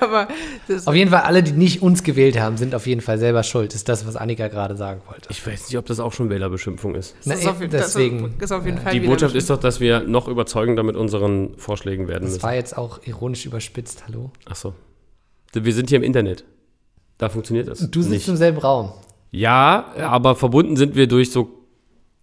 [0.00, 0.28] Aber
[0.66, 3.42] das Auf jeden Fall, alle, die nicht uns gewählt haben, sind auf jeden Fall selber
[3.42, 3.74] schuld.
[3.74, 5.28] Ist das, was Annika gerade sagen wollte.
[5.30, 7.14] Ich weiß nicht, ob das auch schon Wählerbeschimpfung ist.
[7.24, 8.34] Na, ist auf, das deswegen.
[8.40, 12.08] ist auf jeden Fall Die Botschaft ist doch, dass wir noch überzeugender mit unseren Vorschlägen
[12.08, 12.42] werden Das müssen.
[12.42, 14.30] war jetzt auch ironisch überspitzt, hallo?
[14.46, 14.74] Ach so.
[15.52, 16.44] Wir sind hier im Internet.
[17.18, 18.28] Da funktioniert das Du sitzt nicht.
[18.28, 18.92] im selben Raum.
[19.30, 21.50] Ja, aber verbunden sind wir durch so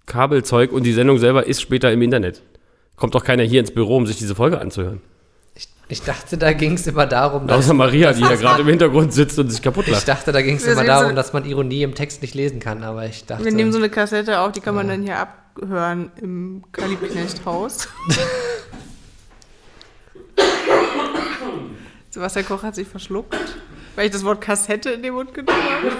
[0.07, 2.41] Kabelzeug und die Sendung selber ist später im Internet.
[2.95, 5.01] Kommt doch keiner hier ins Büro, um sich diese Folge anzuhören.
[5.55, 8.67] Ich, ich dachte, da ging es immer darum, dass, Außer Maria, die hier gerade im
[8.67, 10.07] Hintergrund sitzt und sich kaputt ich lacht.
[10.07, 12.83] dachte, da ging es immer darum, so- dass man Ironie im Text nicht lesen kann,
[12.83, 13.43] aber ich dachte.
[13.45, 17.87] Wir nehmen so eine Kassette auf, die kann man dann hier abhören im Kalibknecht-Haus.
[22.09, 23.35] Sebastian Koch hat sich verschluckt,
[23.95, 25.91] weil ich das Wort Kassette in den Mund genommen habe.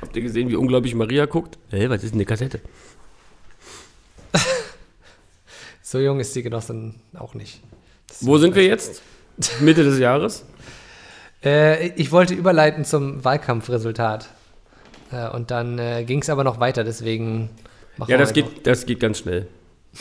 [0.00, 1.58] Habt ihr gesehen, wie unglaublich Maria guckt?
[1.70, 2.60] Hä, was ist denn eine Kassette?
[5.92, 7.60] So jung ist die Genossin auch nicht.
[8.08, 9.02] Das Wo sind wir jetzt?
[9.60, 10.44] Mitte des Jahres?
[11.44, 14.28] Äh, ich wollte überleiten zum Wahlkampfresultat.
[15.12, 17.50] Äh, und dann äh, ging es aber noch weiter, deswegen
[17.96, 19.46] machen Ja, wir das halt noch- geht, das geht ganz schnell.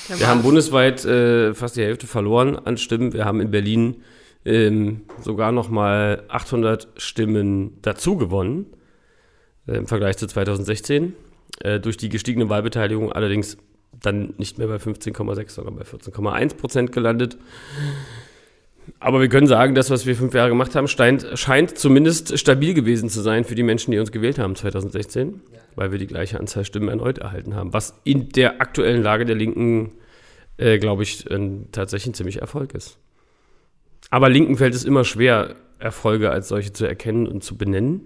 [0.09, 3.11] Der Wir haben bundesweit äh, fast die Hälfte verloren an Stimmen.
[3.11, 4.01] Wir haben in Berlin
[4.45, 8.65] ähm, sogar noch mal 800 Stimmen dazu gewonnen
[9.67, 11.13] äh, im Vergleich zu 2016.
[11.59, 13.57] Äh, durch die gestiegene Wahlbeteiligung allerdings
[14.01, 17.37] dann nicht mehr bei 15,6, sondern bei 14,1 Prozent gelandet.
[18.99, 22.73] Aber wir können sagen, das, was wir fünf Jahre gemacht haben, scheint, scheint zumindest stabil
[22.73, 25.41] gewesen zu sein für die Menschen, die uns gewählt haben 2016,
[25.75, 27.73] weil wir die gleiche Anzahl Stimmen erneut erhalten haben.
[27.73, 29.91] Was in der aktuellen Lage der Linken,
[30.57, 32.97] äh, glaube ich, ein, tatsächlich ein ziemlich Erfolg ist.
[34.09, 38.01] Aber Linken fällt es immer schwer, Erfolge als solche zu erkennen und zu benennen.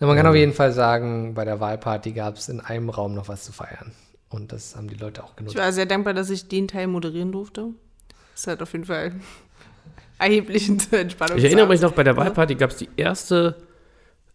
[0.00, 3.14] Na, man kann auf jeden Fall sagen, bei der Wahlparty gab es in einem Raum
[3.14, 3.92] noch was zu feiern.
[4.32, 5.56] Und das haben die Leute auch Ich genutzt.
[5.56, 7.68] war sehr dankbar, dass ich den Teil moderieren durfte.
[8.34, 9.12] Das hat auf jeden Fall
[10.18, 11.38] erheblichen Entspannung.
[11.38, 13.56] Ich erinnere mich noch, bei der Wahlparty gab es die erste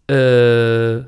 [0.07, 1.03] äh,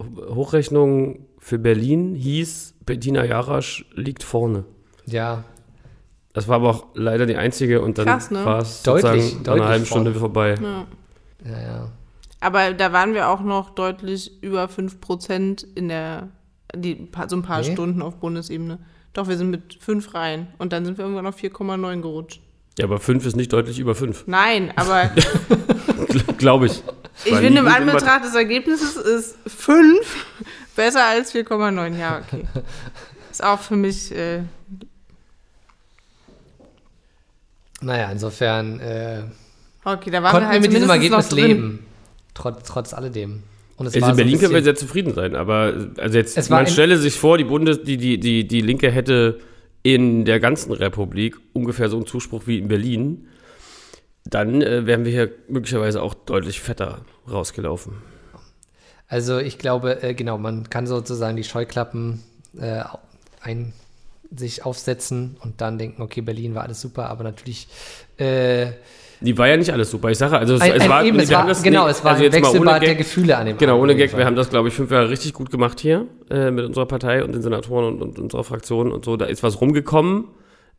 [0.00, 4.64] Hochrechnung für Berlin, hieß Bettina Jarasch liegt vorne.
[5.06, 5.44] Ja,
[6.32, 8.44] Das war aber auch leider die einzige und dann ne?
[8.44, 10.54] war es Deutlich, deutlich einer halben Stunde vorbei.
[10.60, 10.86] Ja.
[11.44, 11.92] ja, ja.
[12.40, 16.28] Aber da waren wir auch noch deutlich über 5% in der,
[16.76, 17.72] die, so ein paar Nee.
[17.72, 18.78] Stunden auf Bundesebene.
[19.12, 22.40] Doch, wir sind mit 5 rein und dann sind wir irgendwann auf 4,9 gerutscht.
[22.78, 25.10] Ja, aber fünf ist nicht deutlich über fünf, Nein, aber
[26.38, 26.82] glaube ich.
[27.24, 30.26] ich finde im Anbetracht des Ergebnisses ist 5
[30.76, 31.98] besser als 4,9.
[31.98, 32.44] Ja, okay.
[33.30, 34.42] Ist auch für mich, äh,
[37.82, 39.22] Naja, insofern äh,
[39.84, 41.86] okay, da waren konnten wir halt wir mit diesem Ergebnis leben.
[42.34, 43.42] Trotz, trotz alledem.
[43.80, 47.38] Also in Berlin können wir sehr zufrieden sein, aber also jetzt, man stelle sich vor,
[47.38, 49.40] die Bundes, die, die, die, die Linke hätte
[49.82, 53.26] in der ganzen Republik ungefähr so einen Zuspruch wie in Berlin,
[54.24, 57.94] dann äh, wären wir hier möglicherweise auch deutlich fetter rausgelaufen.
[59.08, 62.22] Also ich glaube, äh, genau, man kann sozusagen die Scheuklappen
[62.58, 62.84] äh,
[63.40, 63.72] ein,
[64.34, 67.66] sich aufsetzen und dann denken, okay, Berlin war alles super, aber natürlich
[68.18, 68.72] äh,
[69.22, 70.10] Die war ja nicht alles super.
[70.10, 72.24] Ich sage, also es, ein, es war, eben, es war das- genau, es war also
[72.24, 74.74] ein Wechselbad der Gefühle an dem Genau, Abend ohne Gag, wir haben das, glaube ich,
[74.74, 78.18] fünf Jahre richtig gut gemacht hier äh, mit unserer Partei und den Senatoren und, und
[78.18, 79.16] unserer Fraktion und so.
[79.16, 80.24] Da ist was rumgekommen.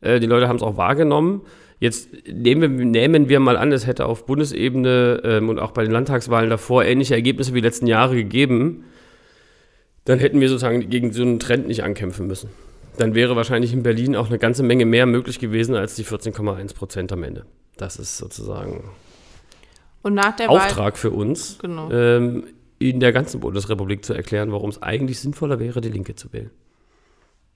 [0.00, 1.42] Äh, die Leute haben es auch wahrgenommen.
[1.78, 5.82] Jetzt nehmen wir, nehmen wir mal an, es hätte auf Bundesebene ähm, und auch bei
[5.84, 8.84] den Landtagswahlen davor ähnliche Ergebnisse wie die letzten Jahre gegeben.
[10.04, 12.50] Dann hätten wir sozusagen gegen so einen Trend nicht ankämpfen müssen.
[12.98, 16.74] Dann wäre wahrscheinlich in Berlin auch eine ganze Menge mehr möglich gewesen als die 14,1
[16.74, 17.46] Prozent am Ende.
[17.76, 18.84] Das ist sozusagen
[20.02, 21.90] Und nach der Wahl, Auftrag für uns, Genau.
[21.90, 22.44] ähm,
[22.78, 26.50] in der ganzen Bundesrepublik zu erklären, warum es eigentlich sinnvoller wäre, die Linke zu wählen.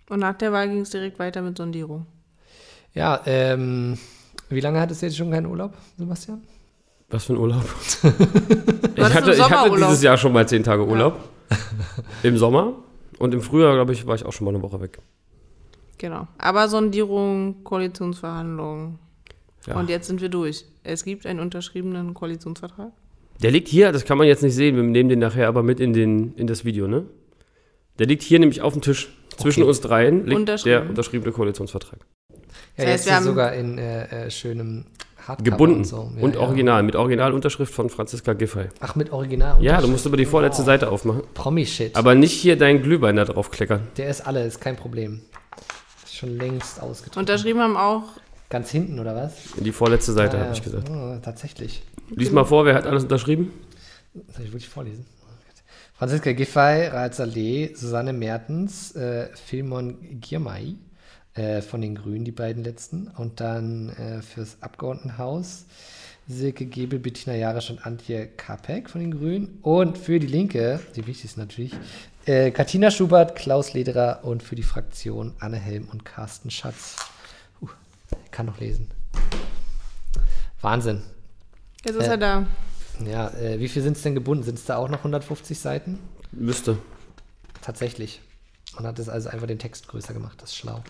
[0.08, 2.06] und nach der Wahl ging es direkt weiter mit Sondierung.
[2.94, 3.98] Ja, ähm,
[4.48, 6.42] wie lange hattest du jetzt schon keinen Urlaub, Sebastian?
[7.10, 7.64] Was für ein Urlaub?
[8.96, 11.18] ich, hatte, ich hatte dieses Jahr schon mal zehn Tage Urlaub.
[12.22, 12.72] Im Sommer.
[13.18, 14.98] Und im Frühjahr, glaube ich, war ich auch schon mal eine Woche weg.
[15.98, 16.26] Genau.
[16.38, 18.98] Aber Sondierung, Koalitionsverhandlungen.
[19.66, 19.76] Ja.
[19.78, 20.64] Und jetzt sind wir durch.
[20.84, 22.92] Es gibt einen unterschriebenen Koalitionsvertrag.
[23.42, 25.80] Der liegt hier, das kann man jetzt nicht sehen, wir nehmen den nachher aber mit
[25.80, 27.04] in, den, in das Video, ne?
[27.98, 29.08] Der liegt hier nämlich auf dem Tisch.
[29.36, 29.68] Zwischen Okay.
[29.68, 30.80] uns dreien liegt Unterschrieben.
[30.80, 31.98] der unterschriebene Koalitionsvertrag.
[32.00, 34.86] Ja, Das heißt, jetzt wir ist haben- sogar in äh, äh, schönem
[35.26, 36.10] Hardcover Gebunden und so.
[36.16, 36.40] Ja, und ja.
[36.40, 38.68] original, mit Originalunterschrift von Franziska Giffey.
[38.80, 39.62] Ach, mit Original.
[39.62, 41.22] Ja, du musst aber die vorletzte Seite aufmachen.
[41.34, 41.96] Promi-Shit.
[41.96, 43.88] Aber nicht hier deinen Glühwein da drauf kleckern.
[43.98, 45.20] Der ist alle, ist kein Problem.
[46.16, 47.18] Ist schon längst ausgedruckt.
[47.18, 48.04] Unterschrieben haben auch
[48.48, 49.34] Ganz hinten, oder was?
[49.58, 50.88] Die vorletzte Seite, Ah, habe ich gesagt.
[50.88, 51.82] Oh, tatsächlich.
[52.08, 53.52] Lies mal vor, wer hat alles unterschrieben?
[54.14, 55.04] Soll ich wirklich vorlesen?
[55.92, 60.76] Franziska Giffey, Raed Saleh, Susanne Mertens, äh, Filmon Girmay
[61.34, 63.08] äh, von den Grünen, die beiden letzten.
[63.08, 65.66] Und dann äh, fürs Abgeordnetenhaus
[66.28, 69.58] Silke Gebel, Bettina Jarasch und Antje Kapek von den Grünen.
[69.60, 71.72] Und für die Linke, die wichtigsten natürlich,
[72.26, 76.96] äh, Katina Schubert, Klaus Lederer und für die Fraktion Anne Helm und Carsten Schatz.
[77.62, 77.68] Uh,
[78.24, 78.90] ich kann noch lesen.
[80.60, 81.02] Wahnsinn.
[81.84, 82.46] Jetzt ist Äh, er da.
[83.04, 84.42] Ja, äh, wie viel sind es denn gebunden?
[84.44, 85.98] Sind es da auch noch 150 Seiten?
[86.32, 86.78] Müsste.
[87.62, 88.20] Tatsächlich.
[88.74, 90.40] Man hat es also einfach den Text größer gemacht.
[90.40, 90.82] Das ist schlau.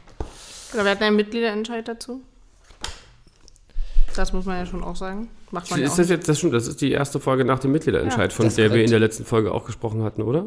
[0.73, 2.23] Genau, wir hatten einen Mitgliederentscheid dazu.
[4.15, 5.29] Das muss man ja schon auch sagen.
[5.51, 6.51] Macht man ja Ist auch das jetzt das schon?
[6.51, 8.85] Das ist die erste Folge nach dem Mitgliederentscheid, Ja, von der wir korrekt.
[8.87, 10.47] in der letzten Folge auch gesprochen hatten, oder?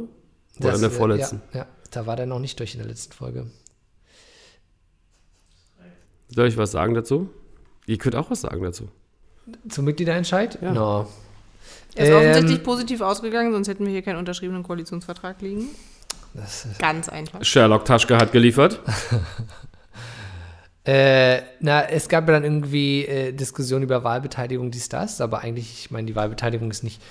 [0.60, 1.42] Oder Das, in der vorletzten.
[1.54, 3.48] Ja, ja, da war der noch nicht durch in der letzten Folge.
[6.30, 7.30] Soll ich was sagen dazu?
[7.88, 8.90] Ihr könnt auch was sagen dazu.
[9.68, 10.60] Zum Mitgliederentscheid?
[10.62, 10.74] Ja.
[10.74, 11.08] No.
[11.96, 15.70] Er ist Ähm, offensichtlich positiv ausgegangen, sonst hätten wir hier keinen unterschriebenen Koalitionsvertrag liegen.
[16.36, 17.44] Das ist, Ganz einfach.
[17.44, 18.80] Sherlock Taschke hat geliefert.
[20.84, 25.80] äh, na, es gab ja dann irgendwie äh, Diskussionen über Wahlbeteiligung, dies, das, aber eigentlich,
[25.80, 27.02] ich meine, die Wahlbeteiligung ist nicht.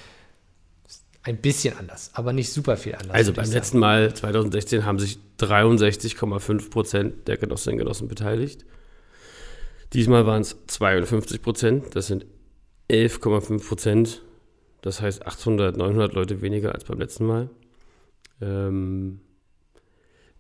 [1.29, 3.11] Ein bisschen anders, aber nicht super viel anders.
[3.11, 8.65] Also beim letzten Mal 2016 haben sich 63,5 Prozent der Genossinnen und Genossen beteiligt.
[9.93, 11.85] Diesmal waren es 52 Prozent.
[11.95, 12.25] Das sind
[12.91, 14.23] 11,5 Prozent.
[14.81, 17.51] Das heißt 800, 900 Leute weniger als beim letzten Mal.
[18.41, 19.21] Ähm,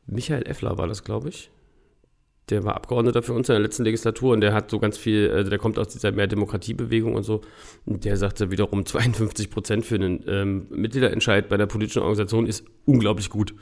[0.06, 1.50] Michael Effler war das, glaube ich.
[2.50, 5.30] Der war Abgeordneter für uns in der letzten Legislatur und der hat so ganz viel,
[5.30, 7.42] also der kommt aus dieser Mehr-Demokratie-Bewegung und so.
[7.84, 12.64] Und der sagte wiederum, 52 Prozent für einen ähm, Mitgliederentscheid bei der politischen Organisation ist
[12.86, 13.54] unglaublich gut.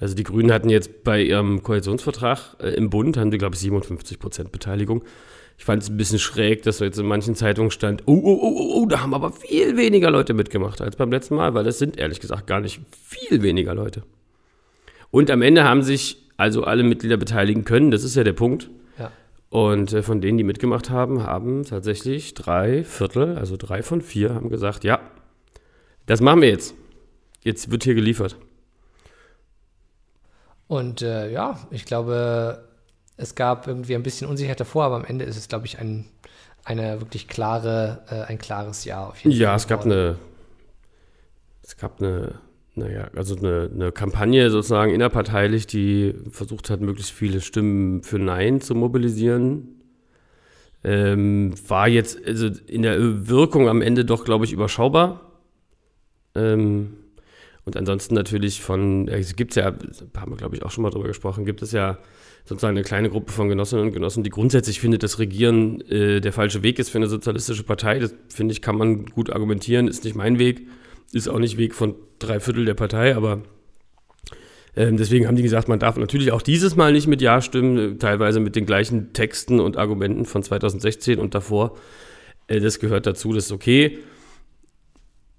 [0.00, 3.60] Also die Grünen hatten jetzt bei ihrem Koalitionsvertrag äh, im Bund, haben die, glaube ich,
[3.60, 5.04] 57 Prozent Beteiligung.
[5.58, 8.38] Ich fand es ein bisschen schräg, dass so jetzt in manchen Zeitungen stand, oh, oh,
[8.40, 11.66] oh, oh, oh, da haben aber viel weniger Leute mitgemacht als beim letzten Mal, weil
[11.66, 14.02] es sind ehrlich gesagt gar nicht viel weniger Leute.
[15.10, 18.70] Und am Ende haben sich also alle Mitglieder beteiligen können, das ist ja der Punkt.
[18.98, 19.12] Ja.
[19.50, 24.34] Und äh, von denen, die mitgemacht haben, haben tatsächlich drei Viertel, also drei von vier,
[24.34, 25.00] haben gesagt, ja,
[26.06, 26.74] das machen wir jetzt.
[27.42, 28.36] Jetzt wird hier geliefert.
[30.66, 32.64] Und äh, ja, ich glaube,
[33.16, 36.06] es gab irgendwie ein bisschen Unsicherheit davor, aber am Ende ist es, glaube ich, ein,
[36.64, 40.16] eine wirklich klare, äh, ein klares Ja auf jeden Ja, Fall es gab eine,
[41.62, 42.40] es gab eine,
[42.74, 48.60] naja, also eine, eine Kampagne sozusagen innerparteilich, die versucht hat, möglichst viele Stimmen für Nein
[48.60, 49.80] zu mobilisieren.
[50.82, 55.32] Ähm, war jetzt also in der Wirkung am Ende doch, glaube ich, überschaubar.
[56.34, 56.94] Ähm,
[57.64, 59.74] und ansonsten natürlich von, es gibt ja,
[60.16, 61.98] haben wir, glaube ich, auch schon mal drüber gesprochen, gibt es ja
[62.44, 66.32] sozusagen eine kleine Gruppe von Genossinnen und Genossen, die grundsätzlich findet, dass Regieren äh, der
[66.32, 67.98] falsche Weg ist für eine sozialistische Partei.
[67.98, 70.66] Das finde ich, kann man gut argumentieren, ist nicht mein Weg,
[71.12, 73.42] ist auch nicht Weg von drei Viertel der Partei, aber
[74.76, 77.78] ähm, deswegen haben die gesagt, man darf natürlich auch dieses Mal nicht mit Ja stimmen,
[77.78, 81.76] äh, teilweise mit den gleichen Texten und Argumenten von 2016 und davor.
[82.46, 83.98] Äh, das gehört dazu, das ist okay.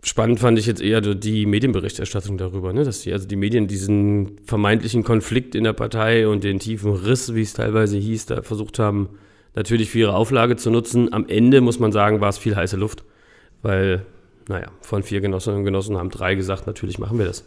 [0.04, 2.84] Spannend fand ich jetzt eher die Medienberichterstattung darüber, ne?
[2.84, 7.36] dass die, also die Medien diesen vermeintlichen Konflikt in der Partei und den tiefen Riss,
[7.36, 9.10] wie es teilweise hieß, da versucht haben,
[9.54, 11.14] natürlich für ihre Auflage zu nutzen.
[11.14, 13.04] Am Ende, muss man sagen, war es viel heiße Luft,
[13.62, 14.06] weil,
[14.52, 17.44] naja, von vier Genossinnen und Genossen haben drei gesagt, natürlich machen wir das.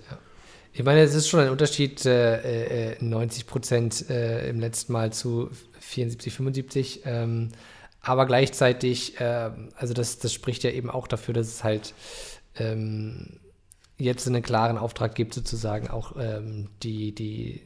[0.73, 5.13] Ich meine, es ist schon ein Unterschied, äh, äh, 90 Prozent äh, im letzten Mal
[5.13, 5.51] zu
[5.81, 7.03] 74, 75.
[7.05, 7.51] Ähm,
[8.01, 11.95] aber gleichzeitig, äh, also das, das spricht ja eben auch dafür, dass es halt
[12.57, 13.39] ähm,
[13.99, 17.63] jetzt einen klaren Auftrag gibt, sozusagen auch ähm, die, die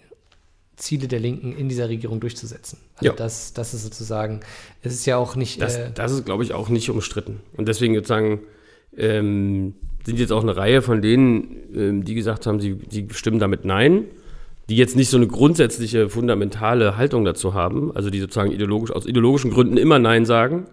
[0.76, 2.78] Ziele der Linken in dieser Regierung durchzusetzen.
[2.96, 3.16] Also Ja.
[3.16, 4.40] das, das ist sozusagen,
[4.82, 5.60] es ist ja auch nicht.
[5.60, 7.40] Das, äh, das ist, glaube ich, auch nicht umstritten.
[7.56, 8.40] Und deswegen sozusagen
[8.98, 9.74] ähm,
[10.04, 13.64] sind jetzt auch eine Reihe von denen, ähm, die gesagt haben, sie, sie stimmen damit
[13.64, 14.04] Nein,
[14.68, 19.06] die jetzt nicht so eine grundsätzliche, fundamentale Haltung dazu haben, also die sozusagen ideologisch, aus
[19.06, 20.66] ideologischen Gründen immer Nein sagen.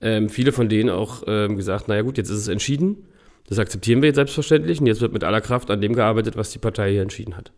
[0.00, 3.04] Ähm, viele von denen auch ähm, gesagt, naja gut, jetzt ist es entschieden.
[3.48, 6.50] Das akzeptieren wir jetzt selbstverständlich und jetzt wird mit aller Kraft an dem gearbeitet, was
[6.50, 7.50] die Partei hier entschieden hat.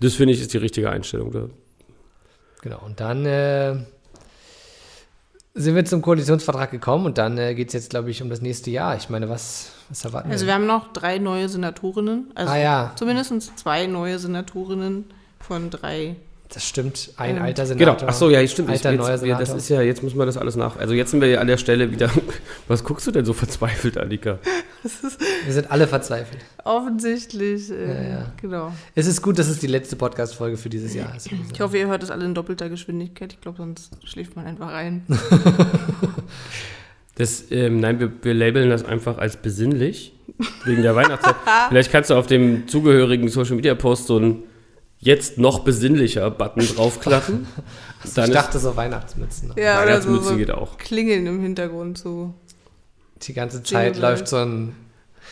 [0.00, 1.32] Das finde ich ist die richtige Einstellung.
[1.32, 1.48] Da.
[2.62, 3.76] Genau, und dann äh,
[5.58, 8.40] sind wir zum Koalitionsvertrag gekommen und dann äh, geht es jetzt, glaube ich, um das
[8.40, 8.96] nächste Jahr.
[8.96, 12.30] Ich meine, was, was erwarten Also wir haben noch drei neue Senatorinnen.
[12.34, 12.92] Also Ah, ja.
[12.96, 15.04] zumindest zwei neue Senatorinnen
[15.40, 16.16] von drei.
[16.54, 18.08] Das stimmt, ein Ähm, alter Genau, Senator.
[18.08, 18.70] ach so, ja, stimmt.
[18.70, 19.40] Alter, jetzt, neuer wir, Senator.
[19.40, 20.76] das ist ja, jetzt muss man das alles nach.
[20.78, 22.10] Also jetzt sind wir ja an der Stelle wieder.
[22.68, 24.38] Was guckst du denn so verzweifelt, Annika?
[25.44, 26.40] Wir sind alle verzweifelt.
[26.64, 27.70] Offensichtlich.
[27.70, 28.32] Äh, Ja, ja.
[28.40, 28.72] Genau.
[28.94, 31.28] Es ist gut, dass es die letzte Podcast-Folge für dieses Jahr ist.
[31.52, 33.34] Ich hoffe, ihr hört das alle in doppelter Geschwindigkeit.
[33.34, 35.02] Ich glaube, sonst schläft man einfach rein.
[37.14, 40.12] Das, ähm, nein, wir, wir labeln das einfach als besinnlich
[40.64, 41.34] wegen der Weihnachtszeit.
[41.68, 44.44] Vielleicht kannst du auf dem zugehörigen Social Media Post so einen
[44.98, 47.46] jetzt noch besinnlicher Button draufklappen.
[48.14, 49.52] Dann ich ist dachte so Weihnachtsmützen.
[49.56, 50.78] Ja, oder so, Weihnachtsmütze so geht auch.
[50.78, 52.34] Klingeln im Hintergrund, so,
[53.22, 54.74] Die ganze Zeit Jingle läuft so ein,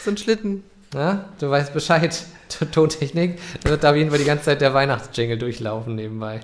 [0.04, 0.64] so ein Schlitten.
[0.94, 2.24] na, du weißt Bescheid,
[2.72, 3.38] Tontechnik.
[3.62, 6.40] Da wird auf jeden Fall die ganze Zeit der Weihnachtsjingle durchlaufen nebenbei.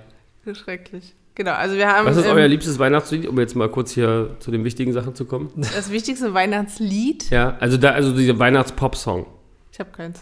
[0.53, 1.15] Schrecklich.
[1.35, 4.37] Genau, also wir haben Was ist ähm, euer liebstes Weihnachtslied, um jetzt mal kurz hier
[4.41, 5.51] zu den wichtigen Sachen zu kommen?
[5.57, 7.31] das wichtigste Weihnachtslied.
[7.31, 9.27] Ja, also da, also dieser Weihnachts-Pop-Song.
[9.73, 10.21] Ich habe keins.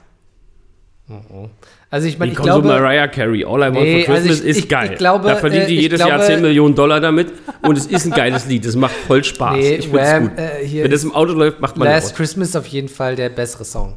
[1.91, 4.51] Also ich meine, ich glaube, Mariah Carey, All I Want Nee, for Christmas also ich-
[4.51, 4.91] ist ich- geil.
[4.93, 7.33] ich glaube, da verdient äh, die ich jedes Jahr glaube- 10 Millionen Dollar damit
[7.63, 8.65] und es ist ein geiles Lied.
[8.65, 9.57] Es macht voll Spaß.
[9.57, 10.39] Nee, ich finde es gut.
[10.39, 12.15] äh, Wenn das im Auto läuft, macht man Last.
[12.17, 13.97] Christmas ist auf jeden Fall der bessere Song.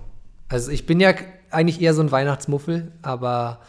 [0.50, 1.14] Also ich bin ja
[1.52, 3.60] eigentlich eher so ein Weihnachtsmuffel, aber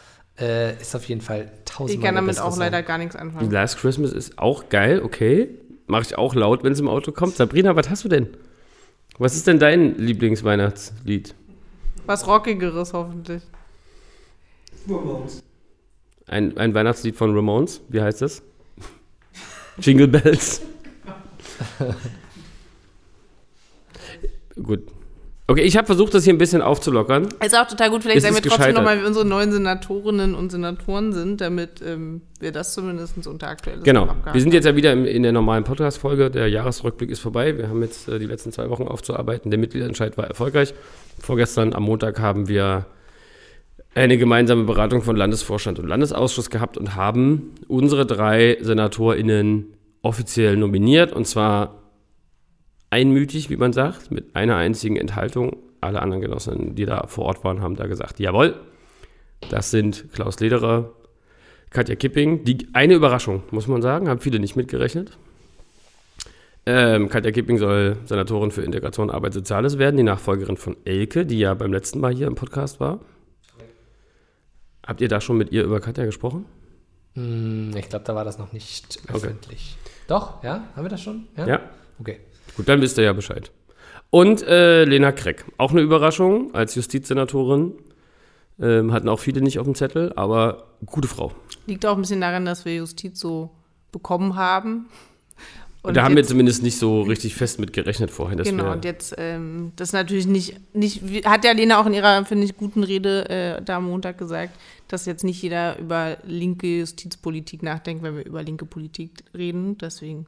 [0.41, 2.61] äh, ist auf jeden Fall Ich tausendmal kann der damit auch Song.
[2.61, 3.51] leider gar nichts anfangen.
[3.51, 5.49] Last Christmas ist auch geil, okay.
[5.87, 7.37] Mache ich auch laut, wenn es im Auto kommt.
[7.37, 8.29] Sabrina, was hast du denn?
[9.19, 11.35] Was ist denn dein Lieblingsweihnachtslied?
[12.07, 13.43] Was Rockigeres hoffentlich.
[16.27, 17.81] Ein, ein Weihnachtslied von Ramones.
[17.89, 18.43] Wie heißt das?
[19.79, 20.63] Jingle Bells.
[24.63, 24.94] Gut.
[25.47, 27.29] Okay, ich habe versucht, das hier ein bisschen aufzulockern.
[27.45, 28.03] Ist auch total gut.
[28.03, 32.51] Vielleicht sagen wir trotzdem nochmal, wie unsere neuen Senatorinnen und Senatoren sind, damit ähm, wir
[32.51, 34.09] das zumindest unter aktuelles Genau.
[34.33, 36.31] Wir sind jetzt ja wieder im, in der normalen Podcast-Folge.
[36.31, 37.59] Der Jahresrückblick ist vorbei.
[37.59, 39.51] Wir haben jetzt äh, die letzten zwei Wochen aufzuarbeiten.
[39.51, 40.73] Der Mitgliederentscheid war erfolgreich.
[41.19, 42.87] Vorgestern am Montag haben wir
[43.95, 51.13] eine gemeinsame Beratung von Landesvorstand und Landesausschuss gehabt und haben unsere drei SenatorInnen offiziell nominiert.
[51.13, 51.84] Und zwar
[52.95, 55.57] einmütig, wie man sagt, mit einer einzigen Enthaltung.
[55.81, 58.55] Alle anderen Genossinnen, die da vor Ort waren, haben da gesagt, jawohl,
[59.51, 60.93] das sind Klaus Lederer,
[61.71, 62.45] Katja Kipping.
[62.45, 65.19] Die eine Überraschung, muss man sagen, haben viele nicht mitgerechnet.
[66.67, 71.41] Ähm, Katja Kipping soll Senatorin für Integration, Arbeit, Soziales werden, die Nachfolgerin von Elke, die
[71.41, 73.01] ja beim letzten Mal hier im Podcast war.
[74.87, 76.47] Habt ihr da schon mit ihr über Katja gesprochen?
[77.15, 79.77] Hm, ich glaube, da war das noch nicht öffentlich.
[80.07, 80.69] Doch, ja?
[80.77, 81.27] Haben wir das schon?
[81.37, 81.61] Ja.
[81.99, 82.21] Okay.
[82.57, 83.51] Gut, dann wisst ihr ja Bescheid.
[84.11, 87.73] Und äh, Lena Kreck, auch eine Überraschung als Justizsenatorin.
[88.61, 91.33] Ähm, hatten auch viele nicht auf dem Zettel, aber gute Frau.
[91.67, 93.51] Liegt auch ein bisschen daran, dass wir Justiz so
[93.91, 94.87] bekommen haben.
[95.83, 98.39] Und da haben wir jetzt- zumindest nicht so richtig fest mit gerechnet vorhin.
[98.39, 101.93] Dass Genau, wir, und jetzt, ähm, das natürlich nicht, nicht, hat ja Lena auch in
[101.95, 104.57] ihrer, finde ich, guten Rede äh, da am Montag gesagt,
[104.89, 109.77] dass jetzt nicht jeder über linke Justizpolitik nachdenkt, wenn wir über linke Politik reden.
[109.79, 110.27] Deswegen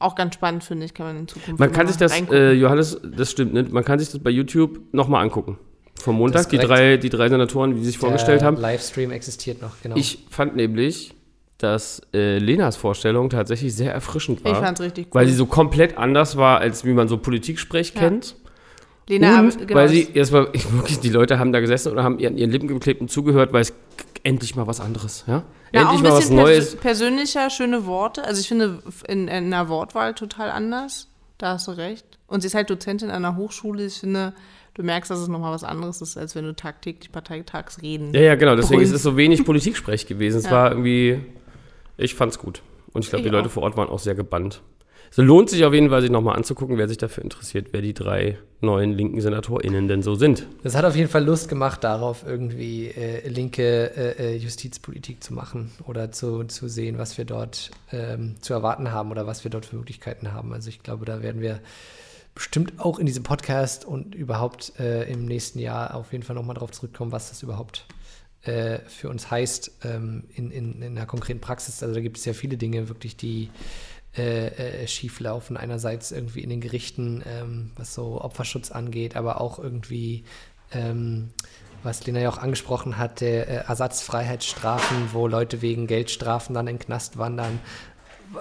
[0.00, 3.00] auch ganz spannend, finde ich, kann man in Zukunft Man kann sich das, äh, Johannes,
[3.04, 3.66] das stimmt, ne?
[3.70, 5.58] man kann sich das bei YouTube nochmal angucken.
[6.00, 8.56] Vom Montag, die drei, die drei Senatoren, wie sie sich vorgestellt Der haben.
[8.56, 9.96] Livestream existiert noch, genau.
[9.96, 11.14] Ich fand nämlich,
[11.58, 14.52] dass äh, Lenas Vorstellung tatsächlich sehr erfrischend war.
[14.52, 15.20] ich fand es richtig cool.
[15.20, 18.00] weil sie so komplett anders war, als wie man so Politiksprech Ja.
[18.00, 18.36] kennt.
[19.10, 22.14] Lena, und genau, weil sie, erstmal, ich, wirklich, die Leute haben da gesessen und haben
[22.24, 23.72] an ihren Lippen geklebt und zugehört, weil es
[24.22, 25.38] endlich mal was anderes, ja?
[25.38, 25.42] Auch
[25.72, 26.64] endlich ein mal was bisschen Neues.
[26.70, 28.24] persö persönlicher, schöne Worte.
[28.24, 31.08] Also ich finde in, in einer Wortwahl total anders.
[31.38, 32.04] Da hast du recht.
[32.26, 33.86] Und sie ist halt Dozentin an einer Hochschule.
[33.86, 34.34] Ich finde,
[34.74, 38.12] du merkst, dass es nochmal was anderes ist, als wenn du tagtäglich parteitags reden.
[38.14, 40.38] Ja, ja, genau, deswegen ist es so wenig Politiksprech gewesen.
[40.38, 40.50] Es Ja.
[40.50, 41.20] war irgendwie,
[41.96, 42.62] ich fand's gut.
[42.92, 43.52] Und ich glaube, die Leute auch.
[43.52, 44.60] vor Ort waren auch sehr gebannt.
[45.10, 47.94] Es lohnt sich auf jeden Fall, sich nochmal anzugucken, wer sich dafür interessiert, wer die
[47.94, 50.46] drei neuen linken SenatorInnen denn so sind.
[50.62, 55.34] Das hat auf jeden Fall Lust gemacht, darauf irgendwie äh, linke äh, äh, Justizpolitik zu
[55.34, 59.50] machen oder zu, zu sehen, was wir dort ähm, zu erwarten haben oder was wir
[59.50, 60.52] dort für Möglichkeiten haben.
[60.52, 61.58] Also ich glaube, da werden wir
[62.36, 66.54] bestimmt auch in diesem Podcast und überhaupt äh, im nächsten Jahr auf jeden Fall nochmal
[66.54, 67.84] drauf zurückkommen, was das überhaupt
[68.42, 71.82] äh, für uns heißt ähm, in, in, in der konkreten Praxis.
[71.82, 73.50] Also da gibt es ja viele Dinge wirklich, die
[74.16, 75.56] äh, äh, schief laufen.
[75.56, 80.24] Einerseits irgendwie in den Gerichten, ähm, was so Opferschutz angeht, aber auch irgendwie,
[80.72, 81.30] ähm,
[81.82, 86.76] was Lena ja auch angesprochen hat, der äh, Ersatzfreiheitsstrafen, wo Leute wegen Geldstrafen dann in
[86.76, 87.60] den Knast wandern.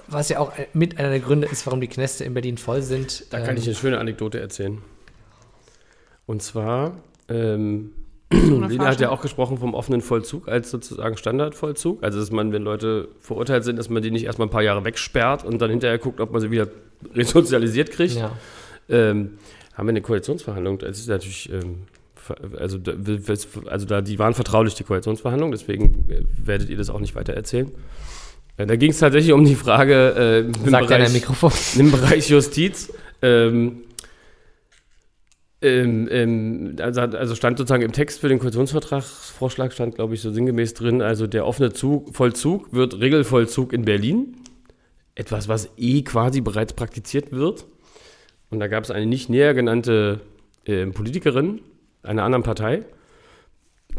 [0.08, 2.82] Was ja auch äh, mit einer der Gründe ist, warum die Knäste in Berlin voll
[2.82, 3.32] sind.
[3.32, 4.82] Da kann Ähm, ich eine schöne Anekdote erzählen.
[6.26, 6.98] Und zwar,
[7.28, 7.94] ähm,
[8.32, 12.04] Lena hat ja auch gesprochen vom offenen Vollzug als sozusagen Standardvollzug.
[12.04, 14.84] Also, dass man, wenn Leute verurteilt sind, dass man die nicht erstmal ein paar Jahre
[14.86, 16.68] wegsperrt und dann hinterher guckt, ob man sie wieder
[17.16, 18.16] resozialisiert kriegt.
[18.16, 18.32] Ja.
[18.90, 19.32] Ähm,
[19.74, 20.80] haben wir eine Koalitionsverhandlung.
[20.80, 21.84] Das ist natürlich, ähm,
[22.58, 22.94] also, da,
[23.68, 27.34] also da, die waren vertraulich, die Koalitionsverhandlungen, deswegen äh, werdet ihr das auch nicht weiter
[27.34, 27.72] erzählen.
[28.58, 31.52] Äh, Da ging es tatsächlich um die Frage äh, im, er Bereich, der Mikrofon.
[31.78, 32.92] im Bereich Justiz.
[33.22, 33.84] Ähm,
[35.62, 40.32] ähm, ähm, also, also stand sozusagen im Text für den Koalitionsvertragsvorschlag stand, glaube ich, so
[40.32, 44.38] sinngemäß drin, also der offene Zug, Vollzug wird Regelvollzug in Berlin.
[45.16, 47.66] Etwas, was eh quasi bereits praktiziert wird.
[48.50, 50.22] Und da gab es eine nicht näher genannte
[50.66, 51.60] äh, Politikerin
[52.04, 52.86] einer anderen Partei,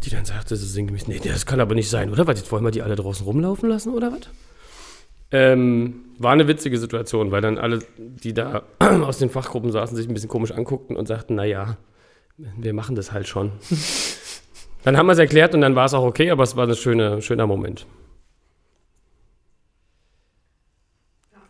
[0.03, 2.25] die dann sagte, ist sinngemäß, nee, das kann aber nicht sein, oder?
[2.25, 4.29] Was, jetzt wollen wir die alle draußen rumlaufen lassen, oder was?
[5.31, 10.07] Ähm, war eine witzige Situation, weil dann alle, die da aus den Fachgruppen saßen, sich
[10.07, 11.77] ein bisschen komisch anguckten und sagten, naja,
[12.37, 13.51] wir machen das halt schon.
[14.83, 16.75] dann haben wir es erklärt und dann war es auch okay, aber es war ein
[16.75, 17.85] schöne, schöner Moment.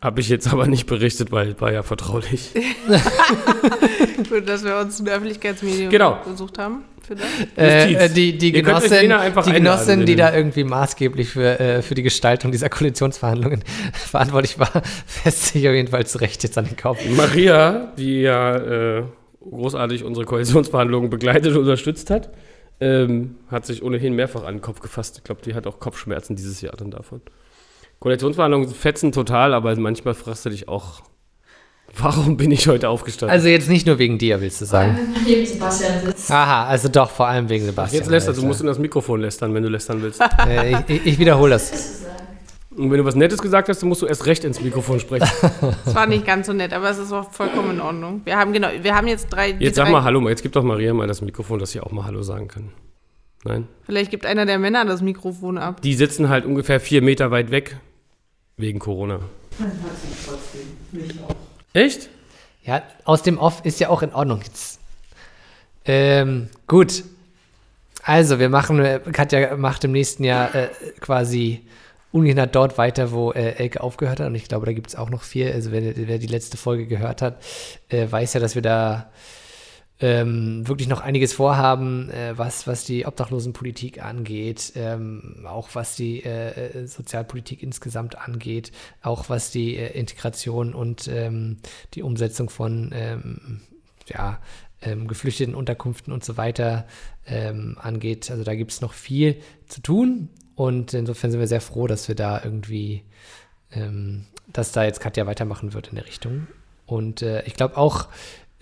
[0.01, 2.51] Habe ich jetzt aber nicht berichtet, weil war ja vertraulich.
[4.29, 6.19] Gut, dass wir uns ein Öffentlichkeitsmedium Genau.
[6.25, 7.57] gesucht haben für das.
[7.57, 9.11] Äh, äh, die die Ihr Genossin,
[9.45, 14.71] die, Genossin die da irgendwie maßgeblich für, äh, für die Gestaltung dieser Koalitionsverhandlungen verantwortlich war,
[15.05, 16.99] fässt sich auf jeden Fall zurecht jetzt an den Kopf.
[17.15, 19.03] Maria, die ja äh,
[19.41, 22.29] großartig unsere Koalitionsverhandlungen begleitet und unterstützt hat,
[22.79, 25.17] ähm, hat sich ohnehin mehrfach an den Kopf gefasst.
[25.17, 27.21] Ich glaube, die hat auch Kopfschmerzen dieses Jahr dann davon.
[27.99, 31.01] Koalitionsverhandlungen fetzen total, aber manchmal fragst du dich auch,
[31.97, 33.33] warum bin ich heute aufgestanden?
[33.33, 34.97] Also jetzt nicht nur wegen dir, willst du sagen.
[35.25, 36.31] Neben Sebastian sitzt.
[36.31, 38.01] Aha, also doch vor allem wegen Sebastian.
[38.01, 40.21] jetzt lästern, du musst in das Mikrofon lästern, wenn du lästern willst.
[40.47, 42.01] äh, ich, ich, wiederhole das.
[42.75, 45.27] Und wenn du was Nettes gesagt hast, dann musst du erst recht ins Mikrofon sprechen.
[45.85, 48.21] Es war nicht ganz so nett, aber es ist auch vollkommen in Ordnung.
[48.23, 49.51] Wir haben genau, wir haben jetzt drei.
[49.51, 51.91] Jetzt sag drei, mal Hallo, jetzt gib doch Maria mal das Mikrofon, dass sie auch
[51.91, 52.69] mal Hallo sagen kann.
[53.43, 53.67] Nein?
[53.83, 55.81] Vielleicht gibt einer der Männer das Mikrofon ab.
[55.81, 57.77] Die sitzen halt ungefähr vier Meter weit weg
[58.57, 59.19] wegen Corona.
[61.73, 62.09] Echt?
[62.63, 64.79] Ja, aus dem Off ist ja auch in Ordnung jetzt.
[65.85, 67.03] Ähm, gut.
[68.03, 70.69] Also, wir machen, äh, Katja macht im nächsten Jahr äh,
[70.99, 71.65] quasi
[72.11, 74.27] ungehindert dort weiter, wo äh, Elke aufgehört hat.
[74.27, 75.51] Und ich glaube, da gibt es auch noch viel.
[75.51, 77.41] Also, wer, wer die letzte Folge gehört hat,
[77.89, 79.11] äh, weiß ja, dass wir da
[80.01, 86.23] ähm, wirklich noch einiges vorhaben, äh, was, was die Obdachlosenpolitik angeht, ähm, auch was die
[86.23, 88.71] äh, Sozialpolitik insgesamt angeht,
[89.03, 91.59] auch was die äh, Integration und ähm,
[91.93, 93.61] die Umsetzung von ähm,
[94.07, 94.39] ja,
[94.81, 96.87] ähm, geflüchteten Unterkünften und so weiter
[97.27, 98.31] ähm, angeht.
[98.31, 102.07] Also da gibt es noch viel zu tun und insofern sind wir sehr froh, dass
[102.07, 103.03] wir da irgendwie,
[104.47, 106.47] dass da jetzt Katja weitermachen wird in der Richtung.
[106.91, 108.09] Und äh, ich glaube auch,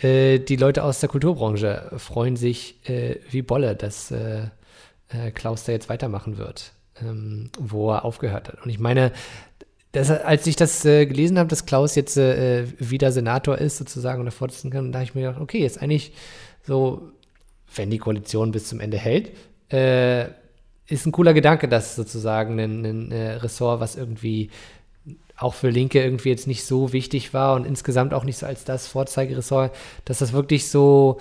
[0.01, 4.43] äh, die Leute aus der Kulturbranche freuen sich äh, wie Bolle, dass äh,
[5.09, 6.71] äh, Klaus da jetzt weitermachen wird,
[7.01, 8.63] ähm, wo er aufgehört hat.
[8.63, 9.11] Und ich meine,
[9.91, 14.77] das, als ich das gelesen habe, dass Klaus jetzt wieder Senator ist, sozusagen, und Vorsitzende
[14.77, 16.13] kann, da habe ich mir gedacht, okay, jetzt eigentlich
[16.61, 17.09] so,
[17.73, 19.31] wenn die Koalition bis zum Ende hält,
[20.89, 24.49] ist ein cooler Gedanke, dass sozusagen ein, ein äh, Ressort, was irgendwie
[25.39, 28.65] auch für Linke irgendwie jetzt nicht so wichtig war und insgesamt auch nicht so als
[28.65, 29.73] das Vorzeigeressort,
[30.05, 31.19] dass das wirklich so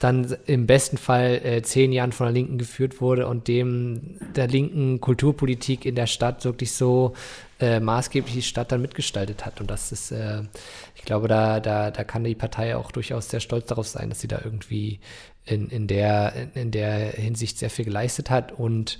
[0.00, 4.48] dann im besten Fall äh, zehn Jahren von der Linken geführt wurde und dem der
[4.48, 7.12] linken Kulturpolitik in der Stadt wirklich so
[7.60, 9.60] äh, maßgeblich die Stadt dann mitgestaltet hat.
[9.60, 10.42] Und das ist, äh,
[10.96, 14.20] ich glaube, da, da, da kann die Partei auch durchaus sehr stolz darauf sein, dass
[14.20, 15.00] sie da irgendwie
[15.44, 18.98] in, in, der, in, in der Hinsicht sehr viel geleistet hat und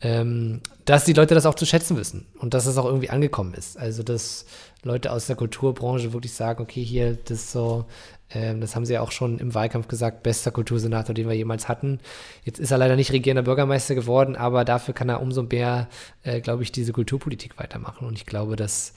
[0.00, 3.54] ähm, dass die Leute das auch zu schätzen wissen und dass es auch irgendwie angekommen
[3.54, 3.78] ist.
[3.78, 4.44] Also, dass
[4.82, 7.86] Leute aus der Kulturbranche wirklich sagen, okay, hier, das ist so,
[8.30, 11.68] ähm, das haben sie ja auch schon im Wahlkampf gesagt, bester Kultursenator, den wir jemals
[11.68, 11.98] hatten.
[12.44, 15.88] Jetzt ist er leider nicht regierender Bürgermeister geworden, aber dafür kann er umso mehr,
[16.22, 18.06] äh, glaube ich, diese Kulturpolitik weitermachen.
[18.06, 18.92] Und ich glaube, das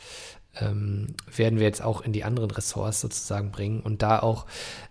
[0.59, 4.45] ähm, werden wir jetzt auch in die anderen Ressorts sozusagen bringen und da auch,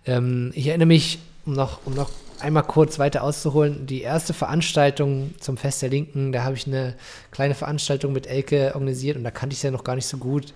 [0.07, 2.11] ähm, ich erinnere mich, um noch, um noch
[2.41, 6.95] einmal kurz weiter auszuholen, die erste Veranstaltung zum Fest der Linken, da habe ich eine
[7.31, 10.19] kleine Veranstaltung mit Elke organisiert und da kannte ich es ja noch gar nicht so
[10.19, 10.53] gut.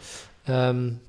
[0.47, 1.01] Ähm,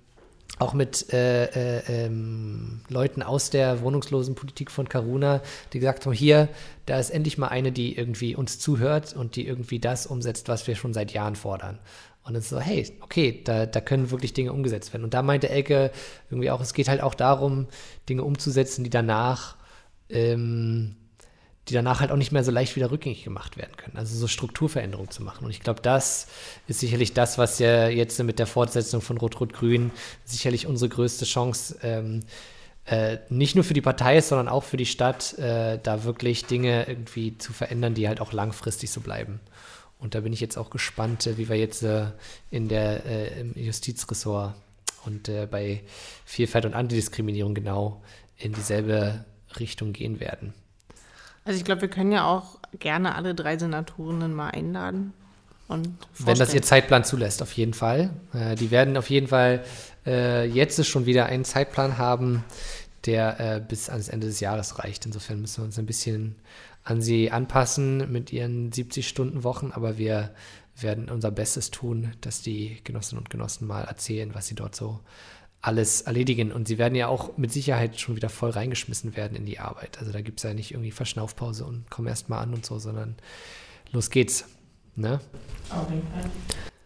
[0.60, 5.42] auch mit äh, äh, ähm, Leuten aus der wohnungslosen Politik von Karuna,
[5.74, 6.48] die gesagt haben, hier,
[6.86, 10.68] da ist endlich mal eine, die irgendwie uns zuhört und die irgendwie das umsetzt, was
[10.68, 11.80] wir schon seit Jahren fordern.
[12.24, 15.04] Und dann so, hey, okay, da, da können wirklich Dinge umgesetzt werden.
[15.04, 15.92] Und da meinte Elke
[16.30, 17.68] irgendwie auch, es geht halt auch darum,
[18.08, 19.56] Dinge umzusetzen, die danach
[20.14, 20.96] ähm,
[21.70, 23.98] die danach halt auch nicht mehr so leicht wieder rückgängig gemacht werden können.
[23.98, 25.46] Also so Strukturveränderungen zu machen.
[25.46, 26.28] Und ich glaube, das
[26.68, 29.92] ist sicherlich das, was ja jetzt mit der Fortsetzung von Rot-Rot-Grün
[30.26, 32.20] sicherlich unsere größte Chance ähm,
[32.86, 36.46] äh, nicht nur für die Partei ist, sondern auch für die Stadt, äh, da wirklich
[36.46, 39.40] Dinge irgendwie zu verändern, die halt auch langfristig so bleiben.
[40.00, 42.08] Und da bin ich jetzt auch gespannt, äh, wie wir jetzt äh,
[42.52, 44.54] in der äh, im Justizressort
[45.06, 45.82] und äh, bei
[46.26, 48.04] Vielfalt und Antidiskriminierung genau
[48.38, 49.24] in dieselbe
[49.60, 50.54] Richtung gehen werden.
[51.46, 55.14] Also ich glaube, wir können ja auch gerne alle drei Senatorinnen mal einladen.
[55.68, 55.90] Und
[56.20, 58.12] Wenn das ihr Zeitplan zulässt, auf jeden Fall.
[58.34, 59.64] Äh, die werden auf jeden Fall
[60.06, 62.44] äh, jetzt schon wieder einen Zeitplan haben,
[63.06, 65.06] der äh, bis ans Ende des Jahres reicht.
[65.06, 66.36] Insofern müssen wir uns ein bisschen
[66.84, 70.32] an sie anpassen mit ihren 70-Stunden-Wochen, aber wir
[70.76, 75.00] werden unser Bestes tun, dass die Genossinnen und Genossen mal erzählen, was sie dort so
[75.64, 76.52] alles erledigen.
[76.52, 79.98] Und sie werden ja auch mit Sicherheit schon wieder voll reingeschmissen werden in die Arbeit.
[79.98, 82.78] Also da gibt es ja nicht irgendwie Verschnaufpause und komm erst mal an und so,
[82.78, 83.16] sondern
[83.92, 84.46] los geht's.
[84.96, 85.20] Ne?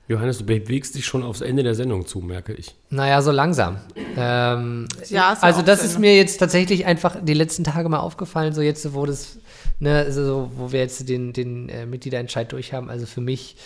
[0.08, 2.76] Johannes, du bewegst dich schon aufs Ende der Sendung zu, merke ich.
[2.90, 3.82] Naja, so langsam.
[4.16, 6.08] Ähm, Jahr ist ja also das zu ist Ende.
[6.08, 9.40] mir jetzt tatsächlich einfach die letzten Tage mal aufgefallen, so jetzt, wo das,
[9.80, 12.90] ne, so, wo wir jetzt den, den äh, Mitgliederentscheid durch haben.
[12.90, 13.58] Also für mich,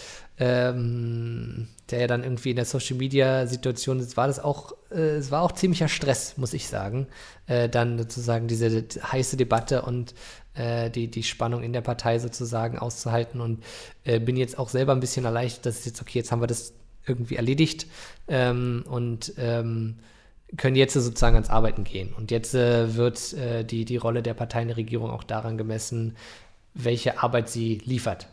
[0.41, 5.17] ähm, der ja dann irgendwie in der Social Media Situation ist, war das auch, äh,
[5.17, 7.05] es war auch ziemlicher Stress, muss ich sagen.
[7.45, 10.15] Äh, dann sozusagen diese heiße Debatte und
[10.55, 13.63] äh, die, die Spannung in der Partei sozusagen auszuhalten und
[14.03, 16.47] äh, bin jetzt auch selber ein bisschen erleichtert, dass es jetzt, okay, jetzt haben wir
[16.47, 16.73] das
[17.05, 17.85] irgendwie erledigt
[18.27, 19.99] ähm, und ähm,
[20.57, 22.13] können jetzt sozusagen ans Arbeiten gehen.
[22.13, 25.59] Und jetzt äh, wird äh, die, die Rolle der Partei in der Regierung auch daran
[25.59, 26.17] gemessen,
[26.73, 28.27] welche Arbeit sie liefert.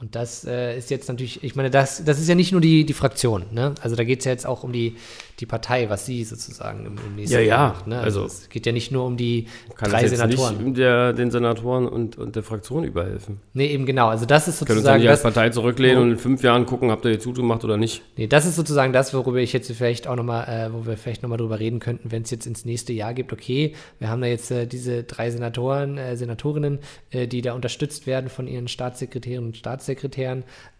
[0.00, 2.86] Und das äh, ist jetzt natürlich, ich meine, das, das ist ja nicht nur die,
[2.86, 3.74] die Fraktion, ne?
[3.82, 4.96] Also da geht es ja jetzt auch um die,
[5.40, 7.46] die Partei, was sie sozusagen im, im nächsten Ja, ja.
[7.46, 7.86] Jahr macht.
[7.86, 7.98] Ne?
[7.98, 9.46] Also, Also- es geht ja nicht nur um die
[9.76, 10.64] Kann drei Senatoren.
[10.64, 13.40] nicht der, den Senatoren und, und der Fraktion überhelfen.
[13.52, 14.08] Nee, eben genau.
[14.08, 16.64] Also das ist Können uns ja sozusagen als das, Partei zurücklehnen und in fünf Jahren
[16.64, 18.02] gucken, habt ihr jetzt zugemacht oder nicht.
[18.16, 21.22] nee, das ist sozusagen das, worüber ich jetzt vielleicht auch nochmal, äh, wo wir vielleicht
[21.22, 24.26] nochmal drüber reden könnten, wenn es jetzt ins nächste Jahr gibt, okay, wir haben da
[24.28, 26.78] jetzt äh, diese drei Senatoren, äh, Senatorinnen,
[27.10, 29.89] äh, die da unterstützt werden von ihren Staatssekretären und Staatssekretären,